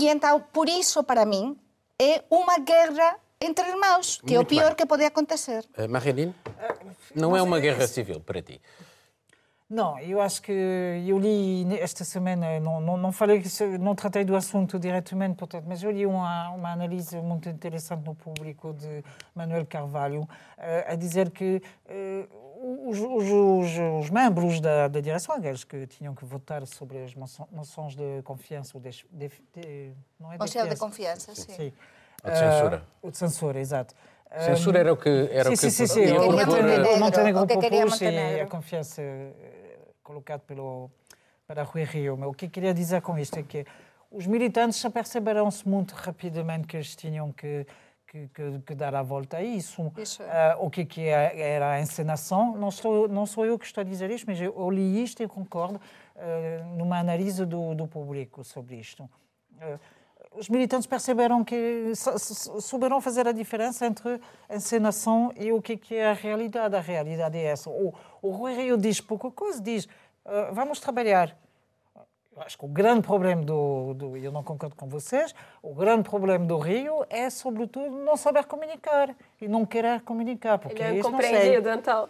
[0.00, 1.60] e entón, por iso, para min,
[2.00, 4.76] é unha guerra entre irmãos, que é o pior bem.
[4.76, 5.64] que pode acontecer.
[5.76, 6.32] Eh, Marilín?
[7.14, 8.60] Não é uma guerra civil para ti?
[9.70, 13.40] Não, eu acho que eu li esta semana, não, não, não falei,
[13.78, 18.16] não tratei do assunto diretamente, portanto, mas eu li uma, uma análise muito interessante no
[18.16, 20.28] público de Manuel Carvalho, uh,
[20.88, 26.24] a dizer que uh, os, os, os, membros da, da direção, aqueles que tinham que
[26.24, 31.32] votar sobre as moções de confiança, ou de, de, de, não é de, de confiança,
[31.32, 31.52] sim.
[31.52, 31.72] sim
[32.24, 32.82] o de censura.
[33.02, 33.94] Uh, o de censura, exato.
[34.38, 36.12] Censura era o que era sim, o que sim, sim, sim.
[36.12, 40.90] O, o Montenegro, Montenegro propôs e a confiança eh, colocada pelo
[41.46, 42.16] para Rui Rio.
[42.16, 43.66] Mas o que queria dizer com isto é que
[44.10, 47.66] os militantes aperceberam-se muito rapidamente que eles tinham que
[48.10, 49.92] que, que, que, dar a volta a isso.
[49.96, 50.56] isso é.
[50.56, 53.82] uh, o que, que é, era a encenação, não sou, não sou eu que estou
[53.82, 55.76] a dizer isto, mas eu li isto e concordo
[56.16, 59.04] uh, numa análise do, do público sobre isto.
[59.54, 59.78] Uh,
[60.36, 61.92] os militantes perceberam que
[62.60, 66.76] souberam fazer a diferença entre a encenação e o que é a realidade.
[66.76, 67.68] A realidade é essa.
[67.68, 71.36] O, o Rui Rio diz pouca coisa, diz uh, vamos trabalhar.
[72.34, 76.08] Eu acho que o grande problema do, do, eu não concordo com vocês, o grande
[76.08, 80.58] problema do Rio é, sobretudo, não saber comunicar e não querer comunicar.
[80.58, 82.08] Porque Ele é compreendido, então.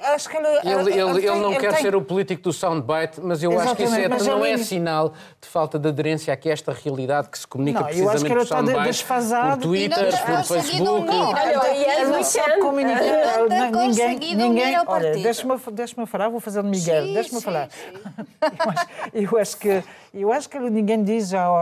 [0.00, 1.82] Acho que ele, ele, ele, ele, ele não quer tem...
[1.82, 5.12] ser o político do soundbite, mas eu Exatamente, acho que isso é, não é sinal
[5.40, 8.84] de falta de aderência aqui a esta realidade que se comunica não, precisamente por soundbite,
[8.84, 9.60] desfasado.
[9.60, 11.08] por Twitter, por Facebook.
[11.08, 13.70] Ele não sabe comunicar.
[13.72, 17.68] Ninguém, ninguém, olha, deixa-me deixa falar, vou fazer de Miguel, deixa-me falar.
[18.42, 18.86] Eu acho,
[19.34, 19.82] eu acho que
[20.20, 21.56] eu acho que ninguém diz ao,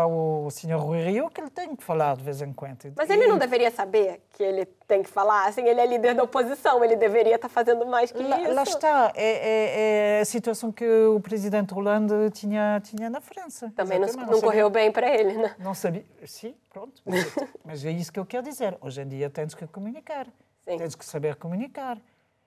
[0.44, 2.92] ao senhor Rui Rio que ele tem que falar de vez em quando.
[2.96, 5.46] Mas ele não deveria saber que ele tem que falar?
[5.46, 8.52] Assim, ele é líder da oposição, ele deveria estar fazendo mais que lá, isso.
[8.52, 13.72] Lá está, é, é, é, a situação que o presidente Hollande tinha, tinha na França.
[13.76, 15.54] Também não, não, não correu bem para ele, né?
[15.58, 16.04] Não sabia.
[16.26, 17.02] Sim, pronto.
[17.64, 18.76] Mas é isso que eu quero dizer.
[18.80, 20.26] Hoje em dia tens que comunicar.
[20.64, 20.76] Sim.
[20.76, 21.98] Tens que saber comunicar.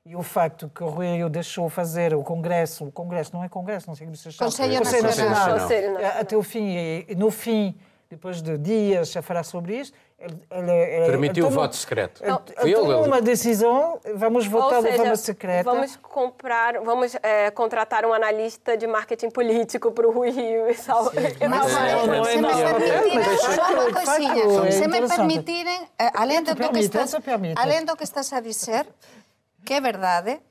[0.06, 3.88] E o facto que o Rui deixou fazer o Congresso, o Congresso não é Congresso,
[3.88, 4.52] não sei como se chama.
[4.52, 5.50] Conselho, Conselho Nacional.
[5.58, 6.12] Nacional.
[6.20, 6.76] Até o fim,
[7.08, 7.74] e no fim,
[8.10, 9.98] depois de dias a falar sobre isto,
[10.52, 12.24] ele, ele, Permitiu ele tomou, o voto secreto.
[12.24, 15.63] Ele, ele tomou uma decisão, vamos votar seja, de forma secreta.
[15.63, 20.76] Vamos comprar, vamos é, contratar um analista de marketing político para o Rui Rio e
[20.76, 21.12] Sal...
[21.16, 21.50] Mas, não,
[22.08, 27.16] não, é só uma coisinha, se me permitirem, além do, que estás,
[27.56, 28.86] além do que estás a dizer,
[29.63, 30.43] que é verdade,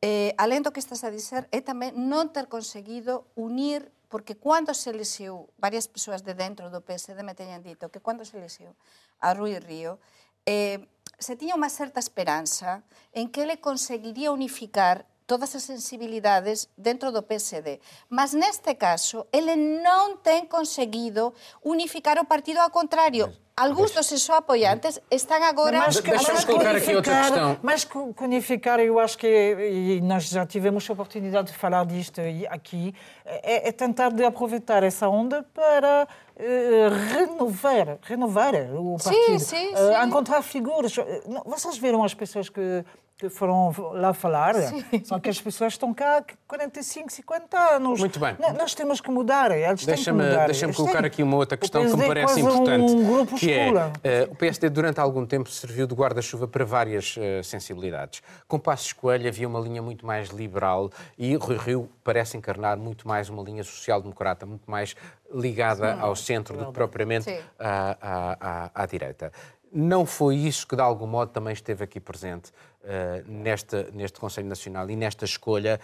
[0.00, 4.74] eh, além do que estás a dizer, é tamén non ter conseguido unir porque cando
[4.74, 8.74] se lesiu, varias persoas de dentro do PSD me teñen dito que cando se lesiu
[9.22, 10.02] a Rui Río,
[10.46, 10.82] eh,
[11.20, 17.22] se tiña unha certa esperanza en que ele conseguiría unificar todas as sensibilidades dentro do
[17.22, 17.78] PSD.
[18.10, 23.30] Mas neste caso, ele non ten conseguido unificar o partido ao contrario.
[23.30, 25.78] Pues Alguns dos seus apoiantes estão agora...
[25.78, 27.58] Mas, Deixa-me colocar aqui outra questão.
[27.62, 27.86] Mas
[28.20, 32.94] unificar, eu acho que, e nós já tivemos a oportunidade de falar disto aqui,
[33.26, 39.38] é, é tentar de aproveitar essa onda para uh, renovar, renovar o partido.
[39.38, 39.74] Sim, sim, sim.
[39.74, 40.94] Uh, encontrar figuras.
[41.44, 42.84] Vocês viram as pessoas que
[43.20, 44.82] que foram lá falar, Sim.
[45.04, 48.00] são que as pessoas estão cá 45, 50 anos.
[48.00, 48.34] Muito bem.
[48.56, 50.46] Nós temos que mudar, eles têm que mudar.
[50.46, 54.36] Deixa-me colocar aqui uma outra questão que me parece importante, um que é, uh, o
[54.36, 58.22] PSD durante algum tempo serviu de guarda-chuva para várias uh, sensibilidades.
[58.48, 63.06] Com Passos Coelho havia uma linha muito mais liberal e Rui Rio parece encarnar muito
[63.06, 64.96] mais uma linha social-democrata, muito mais
[65.32, 69.30] ligada Sim, ao centro do que propriamente à, à, à, à direita.
[69.72, 72.50] Não foi isso que, de algum modo, também esteve aqui presente
[72.84, 75.80] uh, neste, neste Conselho Nacional e nesta escolha,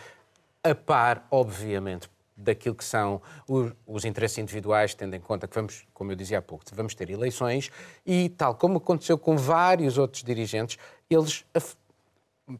[0.62, 6.12] a par, obviamente, daquilo que são os, interesses individuais, tendo em conta que vamos, como
[6.12, 7.70] eu dizia há pouco, vamos ter eleições
[8.04, 10.76] e, tal como aconteceu com vários outros dirigentes,
[11.08, 11.46] eles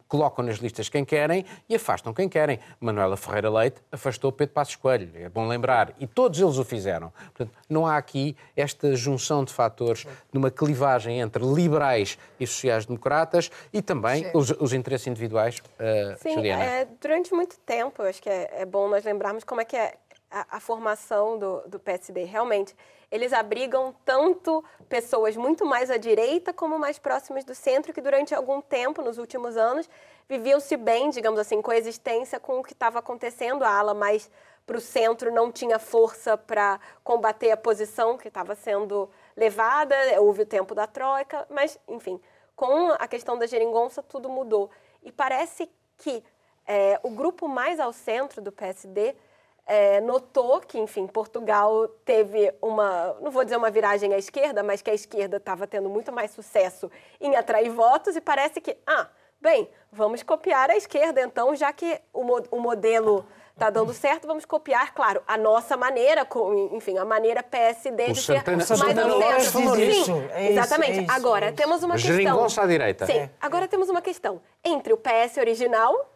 [0.09, 2.59] colocam nas listas quem querem e afastam quem querem.
[2.81, 7.11] Manuela Ferreira Leite afastou Pedro Passos Coelho, é bom lembrar, e todos eles o fizeram.
[7.11, 13.81] Portanto, não há aqui esta junção de fatores numa clivagem entre liberais e sociais-democratas e
[13.81, 15.59] também os, os, interesses individuais.
[15.59, 19.65] Uh, Sim, é, durante muito tempo, acho que é, é, bom nós lembrarmos como é
[19.65, 19.95] que é
[20.31, 22.25] a, a formação do, do PSD.
[22.25, 22.75] Realmente,
[23.11, 28.35] eles abrigam tanto pessoas muito mais à direita como mais próximas do centro, que durante
[28.35, 29.89] algum tempo, nos últimos anos,
[30.29, 33.65] viviam-se bem, digamos assim, coexistência com o que estava acontecendo.
[33.65, 34.31] A ala mais
[34.67, 40.43] para o centro não tinha força para combater a posição que estava sendo levada, houve
[40.43, 42.21] o tempo da troika, mas, enfim,
[42.57, 44.71] com a questão da geringonça, tudo mudou.
[45.03, 46.25] E parece que
[46.67, 49.15] é, o grupo mais ao centro do PSD
[49.67, 54.81] é, notou que, enfim, Portugal teve uma, não vou dizer uma viragem à esquerda, mas
[54.81, 59.09] que a esquerda estava tendo muito mais sucesso em atrair votos e parece que, ah,
[59.41, 63.27] bem, vamos copiar a esquerda, então, já que o, o modelo
[63.57, 68.13] está dando certo, vamos copiar, claro, a nossa maneira, com, enfim, a maneira PSD o
[68.13, 70.05] de Santana, ser mais ao centro.
[70.05, 70.99] Sim, é exatamente.
[70.99, 72.13] É isso, agora, é temos uma questão...
[72.13, 73.07] Geringonça à direita.
[73.07, 76.13] Sim, agora temos uma questão entre o PS original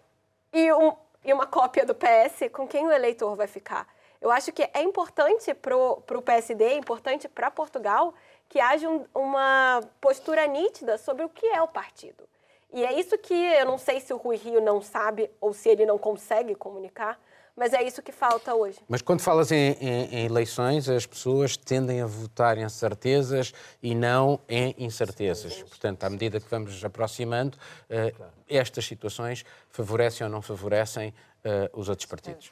[0.52, 0.92] e um
[1.24, 3.86] e uma cópia do PS, com quem o eleitor vai ficar?
[4.20, 8.14] Eu acho que é importante para o PSD, é importante para Portugal,
[8.48, 12.28] que haja um, uma postura nítida sobre o que é o partido.
[12.72, 15.68] E é isso que eu não sei se o Rui Rio não sabe ou se
[15.68, 17.18] ele não consegue comunicar,
[17.60, 18.78] mas é isso que falta hoje.
[18.88, 23.94] Mas quando falas em, em, em, eleições, as pessoas tendem a votar em certezas e
[23.94, 25.52] não em incertezas.
[25.52, 25.64] Sim.
[25.66, 28.32] Portanto, à medida que vamos aproximando, uh, claro.
[28.48, 32.50] estas situações favorecem ou não favorecem uh, os outros partidos?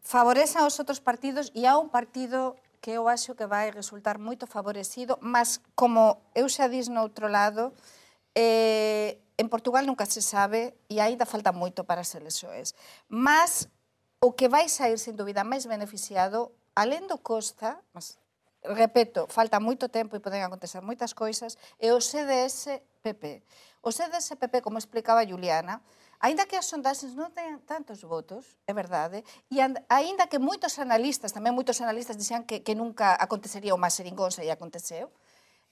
[0.00, 4.48] Favorecem os outros partidos e há um partido que eu acho que vai resultar muito
[4.48, 7.72] favorecido, mas como eu xa disse no outro lado,
[8.34, 12.74] eh, en Portugal nunca se sabe e ainda falta moito para as eleições.
[13.08, 13.68] Mas
[14.20, 18.20] o que vai sair, sen dúbida, máis beneficiado, alén do Costa, mas,
[18.60, 23.40] repeto, falta moito tempo e poden acontecer moitas coisas, é o CDS-PP.
[23.80, 25.80] O CDS-PP, como explicaba Juliana,
[26.20, 29.56] Ainda que as sondaxes non teñan tantos votos, é verdade, e
[29.88, 34.52] aínda que moitos analistas, tamén moitos analistas dixan que, que nunca acontecería o Maseringonsa e
[34.52, 35.08] aconteceu,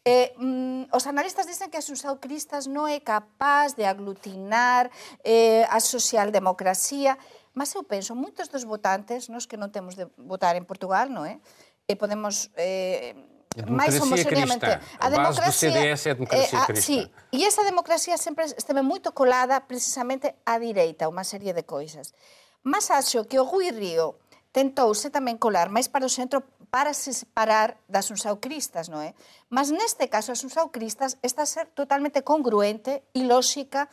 [0.05, 4.89] Eh, mm, os analistas dicen que a Susao Cristas non é capaz de aglutinar
[5.21, 7.19] eh, a socialdemocracia
[7.59, 11.27] Mas eu penso, moitos dos votantes, nos que non temos de votar en Portugal, non
[11.27, 11.43] é?
[11.91, 12.55] E podemos...
[12.55, 13.19] Eh,
[13.67, 14.63] máis homogeneamente.
[14.63, 16.79] A, a democracia do CDS é a democracia eh, a.
[16.79, 22.15] Sí, e esa democracia sempre esteve moito colada precisamente á direita, unha serie de coisas.
[22.63, 24.23] Mas acho que o Rui Río
[24.55, 29.19] tentouse tamén colar máis para o centro para se separar das unsaucristas, non é?
[29.51, 33.91] Mas neste caso as unsaucristas está a ser totalmente congruente e lóxica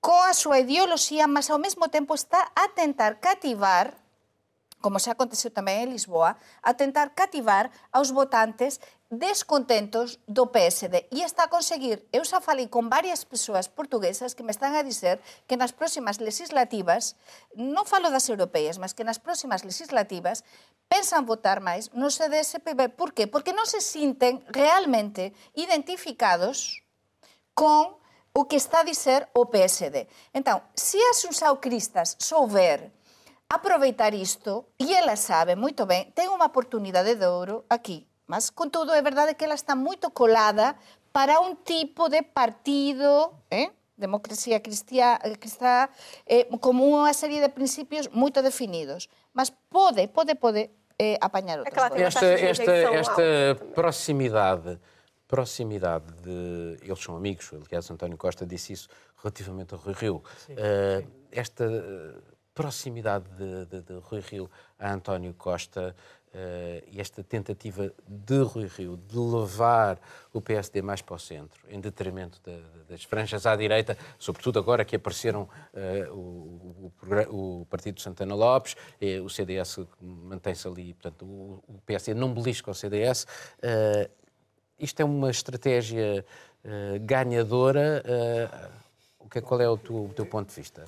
[0.00, 3.98] coa súa ideoloxía, mas ao mesmo tempo está a tentar cativar
[4.80, 8.78] como xa aconteceu tamén en Lisboa, a tentar cativar aos votantes
[9.10, 11.10] descontentos do PSD.
[11.10, 14.86] E está a conseguir, eu xa falei con varias persoas portuguesas que me están a
[14.86, 15.18] dizer
[15.50, 17.18] que nas próximas legislativas,
[17.58, 20.46] non falo das europeas, mas que nas próximas legislativas,
[20.86, 22.94] pensan votar máis no CDSPB.
[22.94, 23.26] Por qué?
[23.26, 26.86] Porque non se sinten realmente identificados
[27.56, 27.97] con
[28.38, 30.06] o que está a dizer o PSD.
[30.30, 32.94] Entón, se as unsaucristas souber
[33.50, 38.06] aproveitar isto, e ela sabe moito ben, ten unha oportunidade de ouro aquí.
[38.30, 40.78] Mas, con todo, é verdade que ela está moito colada
[41.10, 43.74] para un tipo de partido, eh?
[43.98, 45.90] democracia cristía, cristá,
[46.22, 49.10] eh, como unha serie de principios moito definidos.
[49.34, 51.90] Mas pode, pode, pode eh, apañar outros.
[51.98, 53.26] Esta, esta, esta
[53.74, 54.78] proximidade
[55.28, 56.78] proximidade de.
[56.82, 58.88] Eles são amigos, aliás, António Costa disse isso
[59.22, 60.22] relativamente a Rui Rio.
[60.38, 60.56] Sim, uh,
[61.02, 61.08] sim.
[61.30, 62.14] Esta eh,
[62.54, 65.94] proximidade de, de, de, Rui Rio a António Costa
[66.28, 70.00] uh, e esta tentativa de Rui Rio de levar
[70.32, 74.86] o PSD mais para o centro, em detrimento de, das franjas à direita, sobretudo agora
[74.86, 76.92] que apareceram uh, o,
[77.30, 78.74] o, o, Partido de Santana Lopes,
[79.22, 83.26] o CDS mantém-se ali, portanto, o, o PSD não belisca o CDS
[84.78, 86.24] isto é uma estratégia
[86.64, 88.02] uh, ganhadora.
[88.04, 88.88] Uh,
[89.28, 90.84] que, qual é o teu, o teu ponto de vista?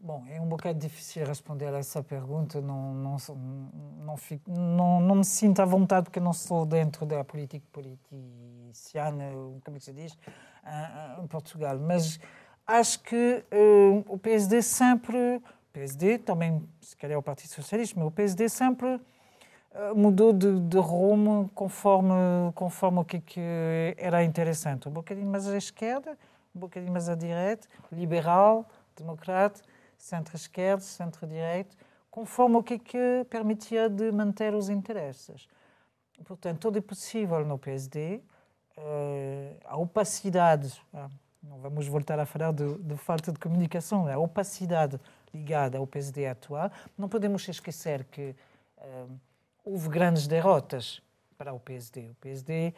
[0.00, 2.60] Bom, é um bocado difícil responder a essa pergunta.
[2.60, 3.16] Não, não,
[3.98, 9.30] não, fico, não, não me sinto à vontade porque não estou dentro da política politiciana,
[9.62, 10.16] como é que se diz,
[11.22, 11.78] em Portugal.
[11.78, 12.18] Mas
[12.66, 18.08] acho que uh, o PSD sempre, o PSD também, se calhar o Partido Socialista, mas
[18.08, 18.98] o PSD sempre
[19.94, 22.12] mudou de, de, rumo conforme,
[22.54, 24.88] conforme o que, que era interessante.
[24.88, 26.18] Um bocadinho mais à esquerda,
[26.54, 29.60] um bocadinho mais à direita, liberal, democrata,
[29.96, 31.76] centro-esquerda, centro-direita,
[32.10, 35.46] conforme o que, que permitia de manter os interesses.
[36.24, 38.20] Portanto, tudo é possível no PSD.
[38.76, 41.08] Uh, a opacidade, ah,
[41.42, 44.98] não vamos voltar a falar de, de falta de comunicação, a opacidade
[45.32, 48.34] ligada ao PSD atual, não podemos esquecer que
[48.78, 49.10] uh,
[49.64, 51.02] houve grandes derrotas
[51.36, 52.10] para o PSD.
[52.10, 52.74] O PSD,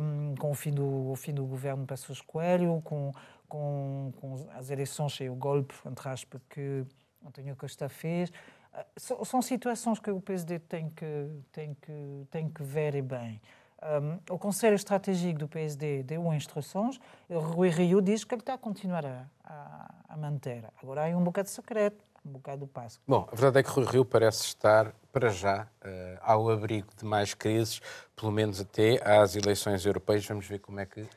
[0.00, 3.12] um, com o fim, do, o fim do governo Passos Coelho, com,
[3.48, 6.84] com, com as eleições e o golpe, entre aspas, que
[7.26, 12.62] António Costa fez, uh, são situações que o PSD tem que, tem que, tem que
[12.62, 13.40] ver bem.
[13.84, 16.98] Um, o Conselho Estratégico do PSD deu instruções
[17.28, 20.64] e o Rui Rio diz que ele está a continuar a, a, a manter.
[20.82, 23.00] Agora há um bocado secreto, um bocado de passo.
[23.06, 27.04] Bom, a verdade é que Rui Rio parece estar, para já, uh, ao abrigo de
[27.04, 27.80] mais crises,
[28.16, 30.26] pelo menos até às eleições europeias.
[30.26, 31.08] Vamos ver como é que uh,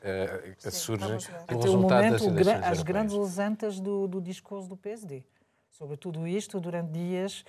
[0.58, 4.68] Sim, surge o até resultado o momento, das eleições As grandes lesantas do, do discurso
[4.68, 5.24] do PSD.
[5.70, 7.44] Sobre tudo isto, durante dias,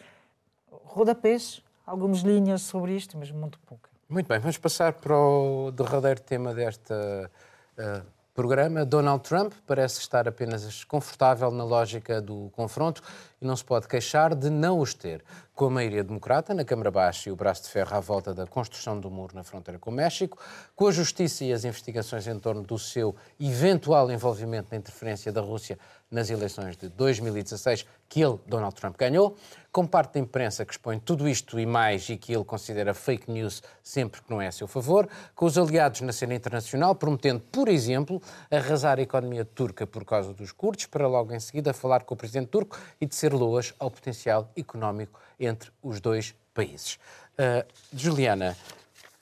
[0.72, 3.90] rodapés, algumas linhas sobre isto, mas muito pouco.
[4.08, 7.30] Muito bem, vamos passar para o derradeiro tema desta
[7.78, 8.86] uh, programa.
[8.86, 13.02] Donald Trump parece estar apenas confortável na lógica do confronto
[13.42, 15.22] e não se pode queixar de não os ter.
[15.54, 18.48] Com a maioria democrata na Câmara Baixa e o braço de ferro à volta da
[18.48, 20.38] construção do muro na fronteira com o México,
[20.74, 25.42] com a justiça e as investigações em torno do seu eventual envolvimento na interferência da
[25.42, 25.78] Rússia
[26.12, 29.38] nas eleições de 2016, que ele, Donald Trump, ganhou,
[29.72, 33.32] com parte da imprensa que expõe tudo isto e mais e que ele considera fake
[33.32, 37.42] news sempre que não é a seu favor, com os aliados na cena internacional, prometendo,
[37.52, 42.04] por exemplo, arrasar a economia turca por causa dos curdos, para logo em seguida falar
[42.04, 46.98] com o presidente turco e de ser loas ao potencial económico entre os dois países.
[47.38, 48.58] Uh, Juliana,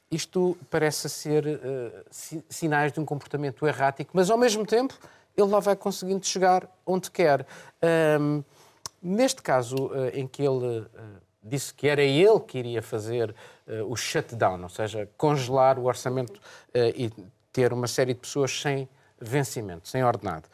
[0.09, 4.97] isto parece ser uh, sinais de um comportamento errático, mas ao mesmo tempo
[5.37, 7.45] ele lá vai conseguindo chegar onde quer.
[8.19, 8.43] Um,
[9.01, 10.87] neste caso uh, em que ele uh,
[11.43, 13.35] disse que era ele que iria fazer
[13.67, 16.41] uh, o shutdown, ou seja, congelar o orçamento
[16.95, 17.11] e
[17.53, 20.47] ter uma série de pessoas sem vencimento, sem ordenado.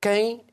[0.00, 0.44] quem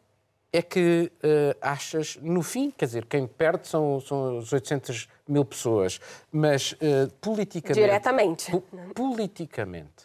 [0.53, 1.11] é que
[1.59, 5.99] achas, no fim, quer dizer, quem perde são, são as 800 mil pessoas,
[6.31, 6.73] mas
[7.19, 7.81] politicamente.
[7.81, 8.63] Diretamente.
[8.93, 10.04] politicamente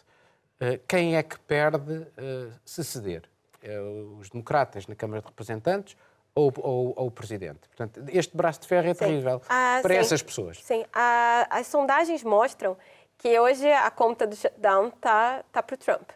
[0.87, 3.23] quem é que perde eh, se ceder?
[3.63, 3.79] É
[4.19, 5.95] os democratas na Câmara de Representantes
[6.33, 7.67] ou, ou, ou, o Presidente?
[7.67, 9.05] Portanto, este braço de ferro é sim.
[9.05, 9.99] terrível ah, para sim.
[9.99, 10.63] essas pessoas.
[10.63, 12.77] Sim, ah, as sondagens mostram
[13.17, 16.09] que hoje a conta do shutdown está tá para o Trump.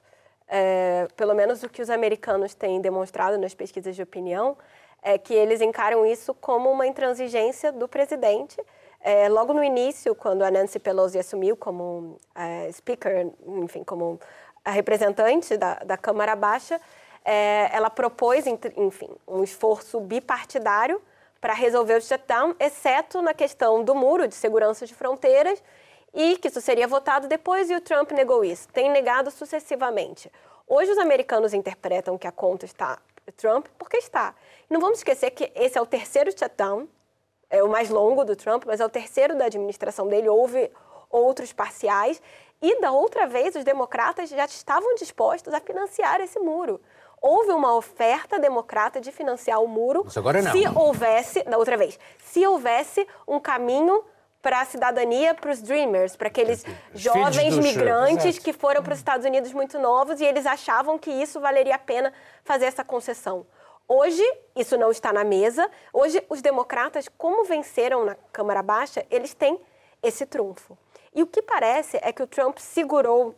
[0.48, 4.58] É, pelo menos o que os americanos têm demonstrado nas pesquisas de opinião
[5.02, 8.60] é que eles encaram isso como uma intransigência do presidente
[9.06, 14.20] é, logo no início, quando a Nancy Pelosi assumiu como é, speaker, enfim, como
[14.64, 16.82] a representante da, da Câmara Baixa,
[17.24, 20.99] é, ela propôs, enfim, um esforço bipartidário
[21.39, 25.62] para resolver o shutdown, exceto na questão do muro de segurança de fronteiras,
[26.12, 28.68] e que isso seria votado depois, e o Trump negou isso.
[28.70, 30.32] Tem negado sucessivamente.
[30.68, 32.97] Hoje os americanos interpretam que a conta está
[33.34, 34.34] Trump porque está.
[34.68, 36.88] Não vamos esquecer que esse é o terceiro shutdown
[37.56, 40.28] é o mais longo do Trump, mas é o terceiro da administração dele.
[40.30, 40.70] Houve
[41.10, 42.22] outros parciais.
[42.62, 46.82] E da outra vez, os democratas já estavam dispostos a financiar esse muro.
[47.22, 50.03] Houve uma oferta democrata de financiar o muro.
[50.06, 50.51] Mas agora não.
[50.51, 54.03] Se houvesse, da outra vez, se houvesse um caminho
[54.41, 58.99] para a cidadania para os Dreamers, para aqueles os jovens migrantes que foram para os
[58.99, 63.47] Estados Unidos muito novos e eles achavam que isso valeria a pena fazer essa concessão.
[63.88, 64.24] Hoje,
[64.56, 65.70] isso não está na mesa.
[65.94, 69.60] Hoje, os democratas, como venceram na Câmara Baixa, eles têm
[70.02, 70.76] esse trunfo.
[71.14, 73.36] E o que parece é que o Trump segurou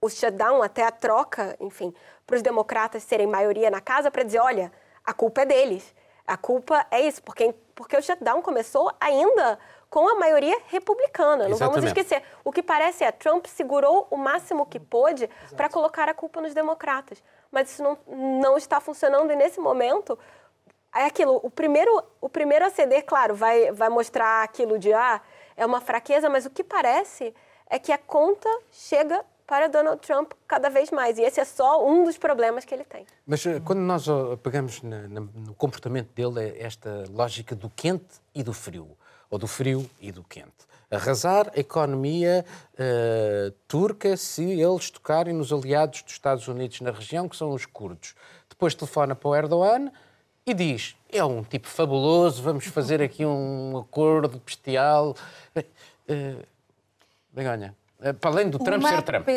[0.00, 1.94] o shutdown até a troca, enfim,
[2.26, 4.72] para os democratas serem maioria na casa, para dizer: olha,
[5.04, 5.94] a culpa é deles.
[6.26, 9.58] A culpa é isso, porque, porque o shutdown começou ainda
[9.88, 11.44] com a maioria republicana.
[11.44, 11.74] Não Exatamente.
[11.74, 12.22] vamos esquecer.
[12.42, 16.52] O que parece é Trump segurou o máximo que pôde para colocar a culpa nos
[16.52, 17.98] democratas mas isso não,
[18.40, 20.18] não está funcionando e nesse momento
[20.94, 25.20] é aquilo, o primeiro, o primeiro a ceder, claro, vai, vai mostrar aquilo de, ah,
[25.56, 27.34] é uma fraqueza, mas o que parece
[27.68, 31.18] é que a conta chega para Donald Trump cada vez mais.
[31.18, 33.06] E esse é só um dos problemas que ele tem.
[33.26, 34.06] Mas eh, quando nós
[34.42, 38.96] pegamos no comportamento dele, é esta lógica do quente e do frio,
[39.30, 45.52] ou do frio e do quente arrasar a economia uh, turca se eles tocarem nos
[45.52, 48.14] aliados dos Estados Unidos na região, que são os curdos.
[48.48, 49.90] Depois telefona para o Erdogan
[50.46, 55.16] e diz: é um tipo fabuloso, vamos fazer aqui um acordo bestial.
[55.56, 56.46] Uh,
[57.32, 59.26] Begonha, Eh, para além do Trump uma ser Trump.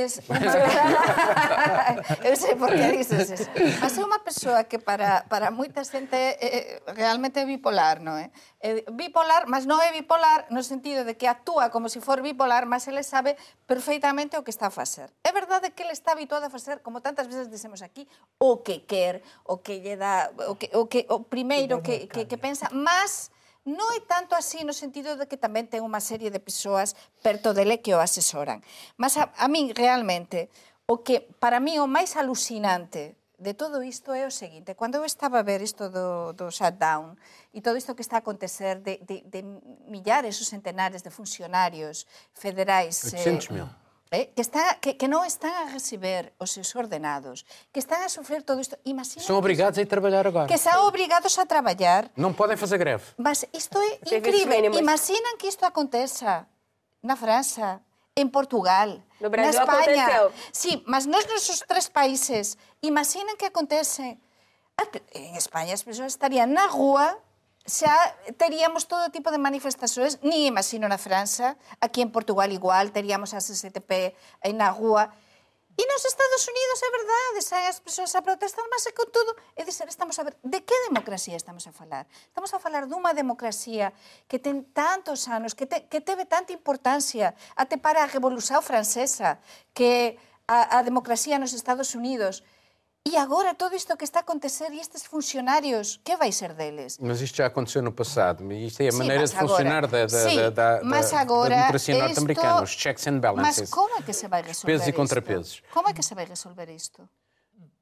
[2.23, 3.49] eu sei por que dices eso.
[3.79, 8.35] Mas é unha persoa que para, para moita xente é, realmente é bipolar, non é?
[8.59, 8.83] é?
[8.91, 12.67] Bipolar, mas non é bipolar no sentido de que actúa como se si for bipolar,
[12.67, 15.07] mas ele sabe perfeitamente o que está a facer.
[15.23, 18.83] É verdade que ele está habituado a facer, como tantas veces dicemos aquí, o que
[18.83, 22.67] quer, o que lle dá, o, que, o, que, o primeiro que, que, que pensa,
[22.75, 23.31] mas
[23.67, 27.51] Non é tanto así no sentido de que tamén ten unha serie de persoas perto
[27.51, 28.63] dele que o asesoran.
[28.95, 30.47] Mas a, a min realmente
[30.87, 35.05] o que para mí o máis alucinante de todo isto é o seguinte, cando eu
[35.05, 37.15] estaba a ver isto do, do shutdown
[37.55, 39.41] e todo isto que está a acontecer de, de, de
[39.87, 42.03] millares ou centenares de funcionarios
[42.35, 42.99] federais...
[42.99, 43.67] 800 eh, mil.
[44.11, 48.09] Eh, que, está, que, que non están a receber os seus ordenados, que están a
[48.09, 48.73] sofrer todo isto.
[48.83, 50.47] Imagina São obrigados a ir trabalhar agora.
[50.49, 53.05] que están obrigados a traballar Não podem fazer greve.
[53.17, 54.73] Mas isto é incrível.
[54.73, 56.49] Imaginan que isto aconteça
[57.05, 57.79] na França,
[58.17, 60.03] en Portugal, No Brasil na España.
[60.03, 60.25] aconteceu.
[60.51, 64.17] Sí, mas nos nosos tres países, imaginan que acontece.
[64.75, 67.15] Até- En España as persoas estarían na rúa
[67.69, 67.93] xa
[68.41, 73.39] teríamos todo tipo de manifestações, ni imagino na França, aquí en Portugal igual, teríamos a
[73.39, 74.17] CCTP
[74.57, 75.13] na rúa,
[75.79, 79.31] E nos Estados Unidos é verdade, saen as persoas a protestar, mas e con todo,
[79.55, 82.03] é dizer, estamos a ver, de que democracia estamos a falar?
[82.27, 83.95] Estamos a falar dunha democracia
[84.27, 89.39] que ten tantos anos, que, te, que teve tanta importancia até para a Revolución Francesa,
[89.71, 90.19] que
[90.51, 92.43] a, a democracia nos Estados Unidos,
[93.07, 96.97] E agora todo isto que está a acontecer e estes funcionarios, que vai ser deles?
[97.01, 98.51] Mas isto já aconteceu no passado.
[98.51, 101.19] Isto é a Sim, maneira de funcionar agora- da, da, Sim, da, da, mas da-
[101.19, 103.59] agora da democracia isto- norte-americana, os checks and balances.
[103.61, 105.63] Mas como é que se vai resolver Pesos e contrapesos.
[105.71, 107.07] Como é que se vai resolver isto?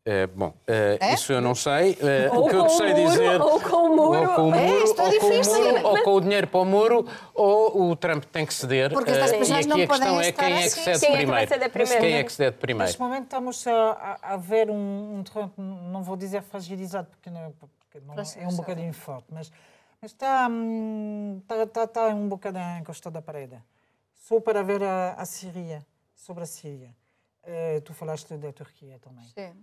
[0.10, 1.14] Eh, bom, eh, É?
[1.16, 1.98] isso eu não sei.
[2.32, 3.42] Ou o que eu com o sei muro, dizer.
[3.42, 4.22] ou com o muro.
[4.22, 5.66] Ou com o É, muro, isto é ou com o difícil.
[5.74, 8.94] muro, ou com o dinheiro para o muro, ou o Trump tem que ceder.
[8.94, 10.66] Porque estas eh, pessoas e não aqui a questão podem é estar quem é que
[10.68, 10.82] assim.
[10.82, 11.70] cede Quem é que primeiro.
[11.72, 12.02] primeiro?
[12.02, 12.88] Quem é que cede primeiro?
[12.88, 17.52] Neste momento estamos a, a- ver um, um Trump, não vou dizer fragilizado, porque não,
[17.52, 19.52] porque não é um bocadinho forte, mas,
[20.02, 23.58] mas está, hum, está, está, está um bocado encostado à parede.
[24.16, 25.86] Só para ver a, a Síria,
[26.16, 26.96] sobre a Síria.
[27.50, 29.26] Eh, tu falaste da Turquia também.
[29.34, 29.54] Sim.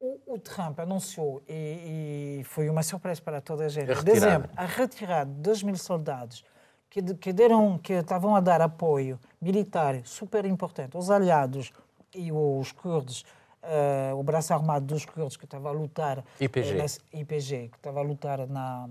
[0.00, 3.96] O, o Trump anunciou, e, e foi uma surpresa para toda a gente, A em
[3.96, 4.20] retirada.
[4.20, 6.44] dezembro, a retirada de 2 mil soldados
[6.90, 11.72] que, que, deram, que estavam a dar apoio militar super importante aos aliados
[12.14, 13.24] e os curdos,
[13.62, 16.22] eh, o braço armado dos curdos que estava a lutar...
[16.38, 16.78] IPG.
[16.78, 18.88] eh, IPG, que estava a lutar na...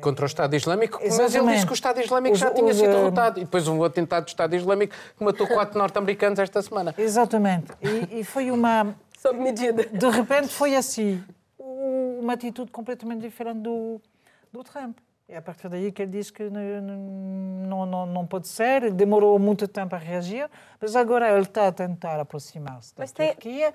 [0.00, 1.54] Contra o Estado Islâmico, mas ele Exatamente.
[1.54, 3.40] disse que o Estado Islâmico Os- já tinha os, sido eh, derrotado.
[3.40, 6.94] E depois um atentado do Estado Islâmico que matou quatro norte-americanos esta semana.
[6.96, 7.72] Exatamente.
[7.82, 8.94] E, e foi uma...
[9.18, 9.84] Sob medida.
[9.86, 11.20] De repente foi assim,
[11.58, 14.00] uma atitude completamente diferente do,
[14.52, 14.96] do Trump.
[15.28, 19.38] É a partir daí que ele diz que não, não, não pode ser, ele demorou
[19.38, 20.48] muito tempo a reagir,
[20.80, 23.74] mas agora ele está a tentar aproximar-se da Mas tem- Turquia,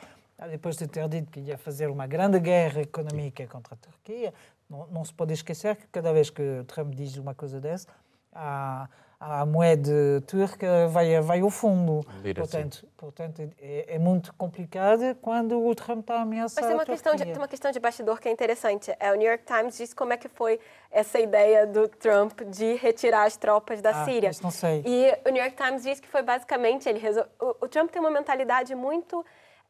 [0.49, 4.33] depois de ter dito que ia fazer uma grande guerra económica contra a Turquia.
[4.73, 7.87] Não, não se pode esquecer que cada vez que Trump diz uma coisa dessa,
[8.33, 12.01] a, a moeda turca vai, vai ao fundo.
[12.23, 16.75] Lira, Portanto, portanto é, é muito complicado quando o Trump está a ameaçar Mas tem
[16.75, 18.91] uma, a questão de, tem uma questão de bastidor que é interessante.
[18.99, 20.59] É, o New York Times diz como é que foi
[20.89, 24.29] essa ideia do Trump de retirar as tropas da Ah, Síria.
[24.29, 24.81] isso não sei.
[24.87, 27.25] E o New York Times diz que foi basicamente ele resol...
[27.39, 29.23] o, o Trump tem uma mentalidade muito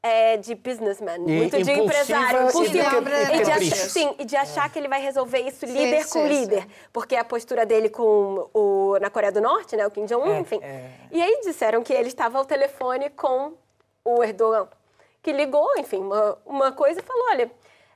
[0.06, 2.74] é, de businessman, muito de impulsiva empresário, e impulsivo.
[2.74, 6.04] de E de, achar, sim, e de achar que ele vai resolver isso Sim, líder
[6.04, 6.70] com sim, líder, sim.
[6.92, 10.28] porque é a postura dele com o na Coreia do Norte, né, o Kim Jong
[10.28, 10.60] Un, É, enfim.
[10.62, 10.90] é.
[11.10, 13.54] E aí disseram que ele estava ao telefone com
[14.04, 14.68] o Erdogan,
[15.22, 17.50] que ligou, enfim, uma, uma coisa e falou, olha,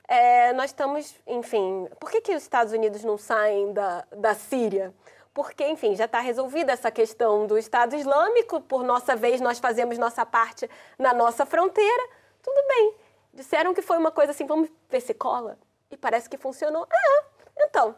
[0.08, 4.94] é, nós estamos, enfim, por que, que os Estados Unidos não saem da, da Síria?
[5.38, 9.96] Porque, enfim, já está resolvida essa questão do Estado Islâmico, por nossa vez nós fazemos
[9.96, 10.68] nossa parte
[10.98, 12.08] na nossa fronteira,
[12.42, 12.94] tudo bem.
[13.32, 15.56] Disseram que foi uma coisa assim, vamos ver se cola.
[15.92, 16.84] E parece que funcionou.
[16.90, 17.24] Ah,
[17.56, 17.94] então,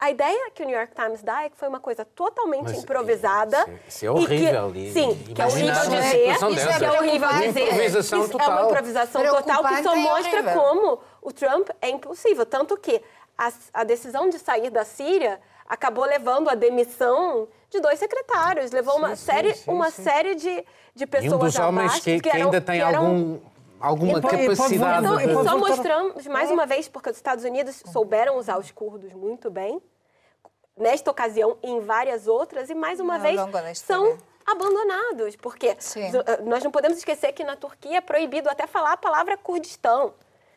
[0.00, 2.78] a ideia que o New York Times dá é que foi uma coisa totalmente Mas
[2.82, 3.58] improvisada.
[3.86, 4.72] isso é- é e que- horrível.
[4.74, 6.30] E- sim, que é horrível dizer.
[6.30, 6.44] Isso
[6.86, 7.60] é horrível Uma dizer.
[7.66, 8.50] improvisação Isso É total.
[8.50, 10.54] uma improvisação total que só e mostra horrível.
[10.62, 12.46] como o Trump é impossível.
[12.46, 13.02] Tanto que
[13.36, 15.38] a, a decisão de sair da Síria
[15.72, 18.70] acabou levando à demissão de dois secretários.
[18.70, 20.02] Levou uma sim, série, sim, uma sim.
[20.02, 20.64] série de,
[20.94, 23.40] de E pessoas um dos homens abaixo que, que eram- ainda tem que eram- algum,
[23.80, 25.44] alguma E e pode capacidade então, e pode de...
[25.50, 29.80] só mostramos mais uma vez, porque os Estados Unidos souberam usar os curdos muito bem,
[30.76, 35.36] nesta ocasião e em várias outras, e mais uma Ao vez são abandonados.
[35.36, 36.10] Porque Sim.
[36.44, 40.12] nós não podemos esquecer que na Turquia é proibido até falar a palavra Kurdistão.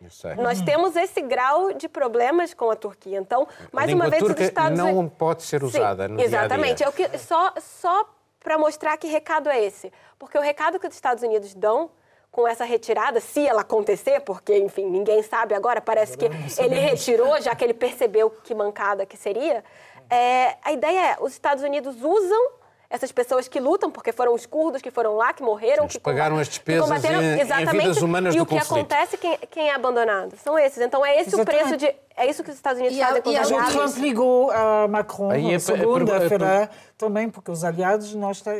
[0.09, 0.35] Sei.
[0.35, 3.17] Nós temos esse grau de problemas com a Turquia.
[3.17, 5.17] Então, mais uma vez, os Estados não Unidos.
[5.17, 6.37] pode ser Sim, usada no dia a dia.
[6.39, 6.83] Exatamente.
[6.83, 9.91] É o que só, só para mostrar que recado é esse.
[10.19, 11.89] Porque o recado que os Estados Unidos dão
[12.31, 17.41] com essa retirada, se ela acontecer, porque, enfim, ninguém sabe agora, parece que ele retirou,
[17.41, 19.63] já que ele percebeu que mancada que seria.
[20.09, 22.51] É, a ideia é, os Estados Unidos usam
[22.89, 25.99] essas pessoas que lutam, porque foram os curdos que foram lá, que morreram, Eles que
[25.99, 27.07] pagaram as despesas em,
[27.41, 28.71] em vidas humanas e do o que conflito.
[28.91, 30.35] acontece, quem, quem é abandonado?
[30.37, 30.79] São esses.
[30.81, 31.63] Então é esse Exatamente.
[31.63, 31.95] o preço de...
[32.17, 33.55] É isso que os Estados Unidos E a- fazem com os e a- Mas o
[33.55, 33.73] aliados.
[33.93, 38.41] Trump ligou a Macron Aí é na pa- é segunda-feira também, porque os aliados, nós,
[38.41, 38.51] ta-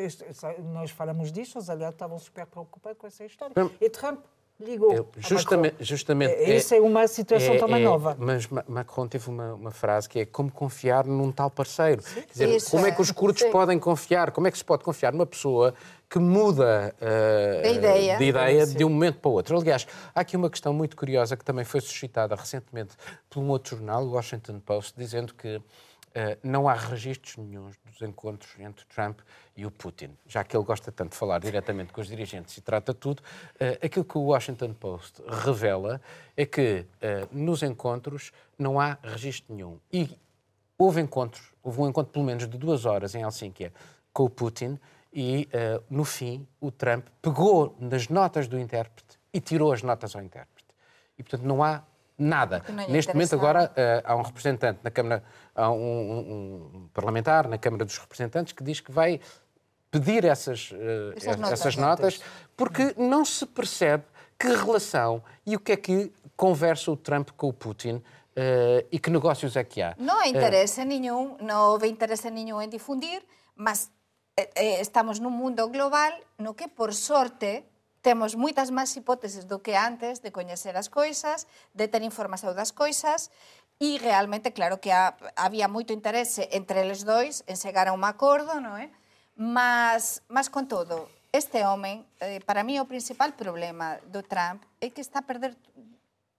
[0.73, 3.53] nós falamos disto, os aliados estavam super preocupados com essa história.
[3.79, 4.19] E Trump
[4.59, 4.93] ligou.
[4.93, 8.15] Eu- a justamente, justamente É, Isso é uma situação também nova.
[8.19, 12.01] Mas Ma- Macron teve uma, uma frase que é como confiar num tal parceiro.
[12.01, 12.91] Quer dizer, Isso como é é.
[12.93, 14.31] que os curdos podem confiar?
[14.31, 15.73] Como é que se pode confiar numa pessoa
[16.09, 16.93] que muda
[17.63, 18.17] De ideia.
[18.17, 19.57] de, ideia de um momento para o outro?
[19.57, 22.95] Aliás, há aqui uma questão muito curiosa que também foi suscitada recentemente
[23.29, 25.61] por um outro jornal, o Washington Post, dizendo que
[26.41, 29.19] não há registros nenhums dos encontros entre Trump
[29.55, 30.11] e o Putin.
[30.27, 33.23] Já que ele gosta tanto de falar diretamente com os dirigentes e trata tudo,
[33.59, 36.01] eh, aquilo que o Washington Post revela
[36.35, 39.79] é que eh, nos encontros não há registro nenhum.
[39.91, 40.17] E
[40.77, 43.73] houve encontros, houve um encontro pelo menos de duas horas em Helsínquia
[44.11, 44.79] com o Putin
[45.13, 50.15] e, eh, no fim, o Trump pegou nas notas do intérprete e tirou as notas
[50.15, 50.65] ao intérprete.
[51.17, 51.83] E, portanto, não há
[52.17, 52.63] nada.
[52.69, 57.47] não Neste momento, agora, eh, há um representante na Câmara, há um, um- um parlamentar
[57.47, 59.19] na Câmara dos Representantes que diz que vai
[59.91, 61.59] pedir essas, eh, Essas notas.
[61.59, 62.21] essas notas
[62.55, 64.03] porque não se percebe
[64.37, 68.03] que relação e o que é que conversa o Trump com o Putin
[68.35, 69.95] eh, e que negócios é que há.
[69.97, 73.23] No hai interese niñún, non houve interese niñún en difundir,
[73.55, 73.87] mas
[74.35, 77.63] eh, estamos nun mundo global no que, por sorte,
[78.05, 82.69] temos moitas máis hipóteses do que antes de coñecer as coisas, de ter información das
[82.69, 83.33] coisas,
[83.81, 88.05] e realmente, claro que ha, había moito interese entre eles dois en chegar a un
[88.05, 88.93] acordo, non é?
[89.33, 94.93] Mas, mas con todo, este home, eh, para mí o principal problema do Trump é
[94.93, 95.57] que está a perder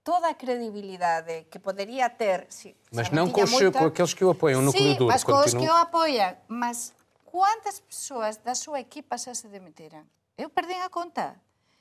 [0.01, 4.23] toda a credibilidade que poderia ter si, Mas se não com, moita- com aqueles que
[4.23, 5.11] o apoiam, o núcleo sí, duro.
[5.11, 6.39] mas con os que o apoian.
[6.47, 6.95] Mas
[7.27, 10.07] quantas persoas da súa equipa se demitiran?
[10.39, 11.37] Eu perdín a conta.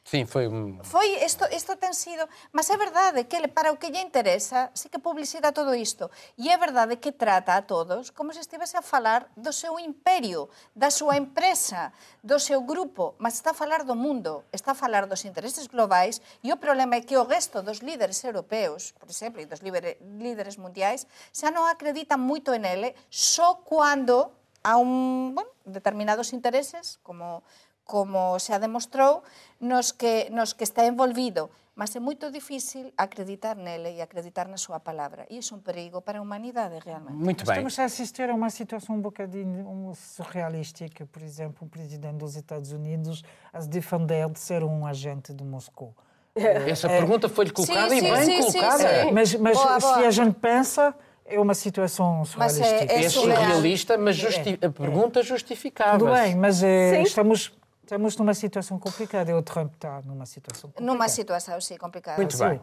[0.06, 0.78] Sí, foi un...
[0.86, 2.30] Foi, isto, isto ten sido...
[2.54, 6.14] Mas é verdade que para o que lle interesa, sí que publicita todo isto.
[6.38, 10.46] E é verdade que trata a todos como se estivese a falar do seu imperio,
[10.78, 11.90] da súa empresa,
[12.22, 16.22] do seu grupo, mas está a falar do mundo, está a falar dos intereses globais
[16.38, 20.54] e o problema é que o resto dos líderes europeos, por exemplo, e dos líderes
[20.54, 21.02] mundiais,
[21.34, 24.30] xa non acreditan moito en ele só cando
[24.62, 27.42] a un, bueno, determinados intereses como
[27.86, 29.22] como se demostrou,
[29.60, 31.48] nos que, nos que está envolvido.
[31.78, 35.26] Mas é moito difícil acreditar nele e acreditar na súa palabra.
[35.28, 37.12] E iso é un perigo para a humanidade, realmente.
[37.12, 37.52] Muito bem.
[37.52, 42.34] Estamos a assistir a uma situação um bocadinho um, surrealística, por exemplo, o presidente dos
[42.34, 43.22] Estados Unidos
[43.52, 45.94] a se defender de ser um agente de Moscou.
[46.34, 49.02] Essa pergunta foi-lhe colocada Sim, e sim, bem sim, sim, colocada.
[49.04, 49.12] sim.
[49.12, 50.06] Mas, mas Boa, se boa.
[50.06, 50.94] a gente pensa,
[51.26, 52.92] é uma situação Mas é- surrealística.
[52.92, 53.36] é É surreal.
[53.42, 55.98] surrealista, mas justi- a pergunta justificava.
[55.98, 57.52] Tudo bem, mas é, estamos,
[57.86, 60.92] estamos numa situação complicada e o Trump está numa situação complicada.
[60.92, 62.16] Numa situação, sim, complicada.
[62.20, 62.60] Muito bem.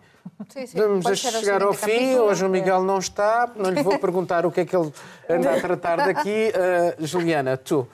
[0.49, 0.78] Sim, sim.
[0.78, 1.88] Vamos Pode chegar ao fim.
[1.91, 2.24] capítulo.
[2.26, 4.91] Hoje o Miguel não está, não lhe vou perguntar o que é que ele
[5.30, 6.51] anda a tratar daqui.
[6.53, 7.88] Eh, Juliana, tu.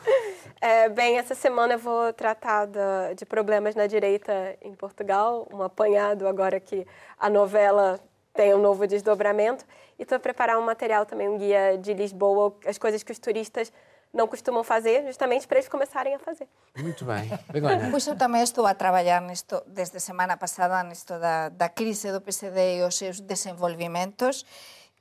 [0.61, 5.61] É, bem, essa semana eu vou tratar da- de problemas na direita em Portugal, um
[5.61, 6.86] apanhado agora que
[7.17, 7.99] a novela
[8.34, 9.63] tem um novo desdobramento.
[9.97, 13.19] E estou a preparar um material também, um guia de Lisboa, as coisas que os
[13.19, 13.71] turistas
[14.14, 16.47] não costumam fazer, justamente para eles começarem a fazer.
[16.78, 17.30] Muito bem.
[17.51, 17.89] Begonha.
[17.93, 22.22] Pois eu tamén estou a traballar nisto desde semana pasada nisto da, da crise do
[22.22, 24.45] PSD e os seus desenvolvimentos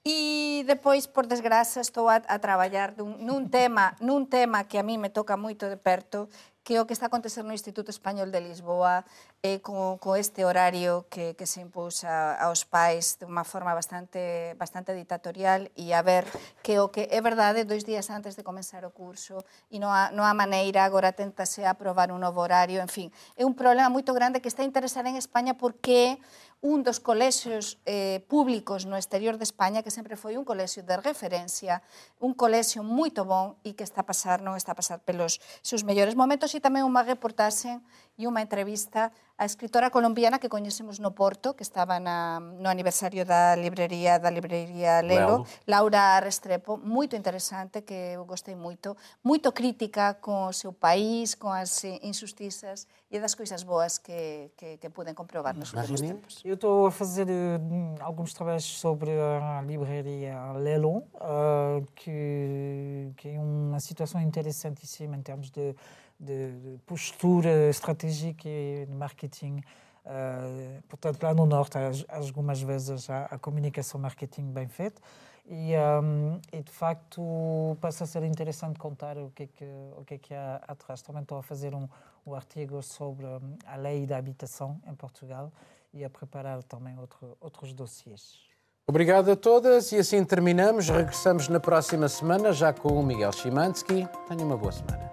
[0.05, 4.85] e depois, por desgraza, estou a, a traballar dun, nun tema nun tema que a
[4.85, 6.29] mí me toca moito de perto
[6.69, 9.09] que o que está a acontecer no Instituto Español de Lisboa
[9.41, 14.53] eh, co, co este horario que, que se impusa aos pais de unha forma bastante,
[14.61, 16.29] bastante ditatorial e a ver
[16.61, 19.41] que o que é verdade dois días antes de comenzar o curso
[19.73, 23.49] e non há, non há maneira agora tentase aprobar un novo horario, en fin, é
[23.49, 26.21] un problema moito grande que está a interesar en España porque
[26.61, 30.99] un dos colexios eh, públicos no exterior de España que sempre foi un colexio de
[30.99, 31.87] referencia,
[32.19, 35.87] un colexio moito bon e que está a pasar, non está a pasar pelos seus
[35.87, 37.79] mellores momentos e tamén unha reportaxe
[38.19, 43.23] e unha entrevista á escritora colombiana que coñecemos no Porto, que estaba na, no aniversario
[43.23, 45.47] da librería da librería Lelo, Lelo.
[45.71, 51.55] Laura Restrepo, moito interesante, que eu gostei moito, moito crítica con o seu país, con
[51.55, 56.43] as injustizas e das coisas boas que, que, que puden comprobar nos últimos tempos.
[56.43, 57.63] Eu estou a fazer eh,
[58.03, 65.55] alguns trabalhos sobre a livraria Lelon, eh, que, que é uma situação interessantíssima em termos
[65.55, 65.79] de,
[66.19, 69.61] de, postura estratégica e de marketing.
[70.05, 71.77] Uh, portanto, lá no Norte,
[72.09, 75.03] algumas vezes há a comunicação marketing bem feita
[75.49, 79.65] e, um, e, de facto passa a ser interessante contar o que é que,
[79.97, 81.01] o que, é que há atrás.
[81.03, 81.89] Também estou a fazer um,
[82.27, 85.51] um artigo sobre hum, a lei da habitação em Portugal
[85.93, 88.47] e a preparar também outro, outros dossiês.
[88.87, 90.89] Obrigado a todas e assim terminamos.
[90.89, 94.07] Regressamos na próxima semana já com o Miguel Chimansky.
[94.29, 95.11] Tenha uma boa semana.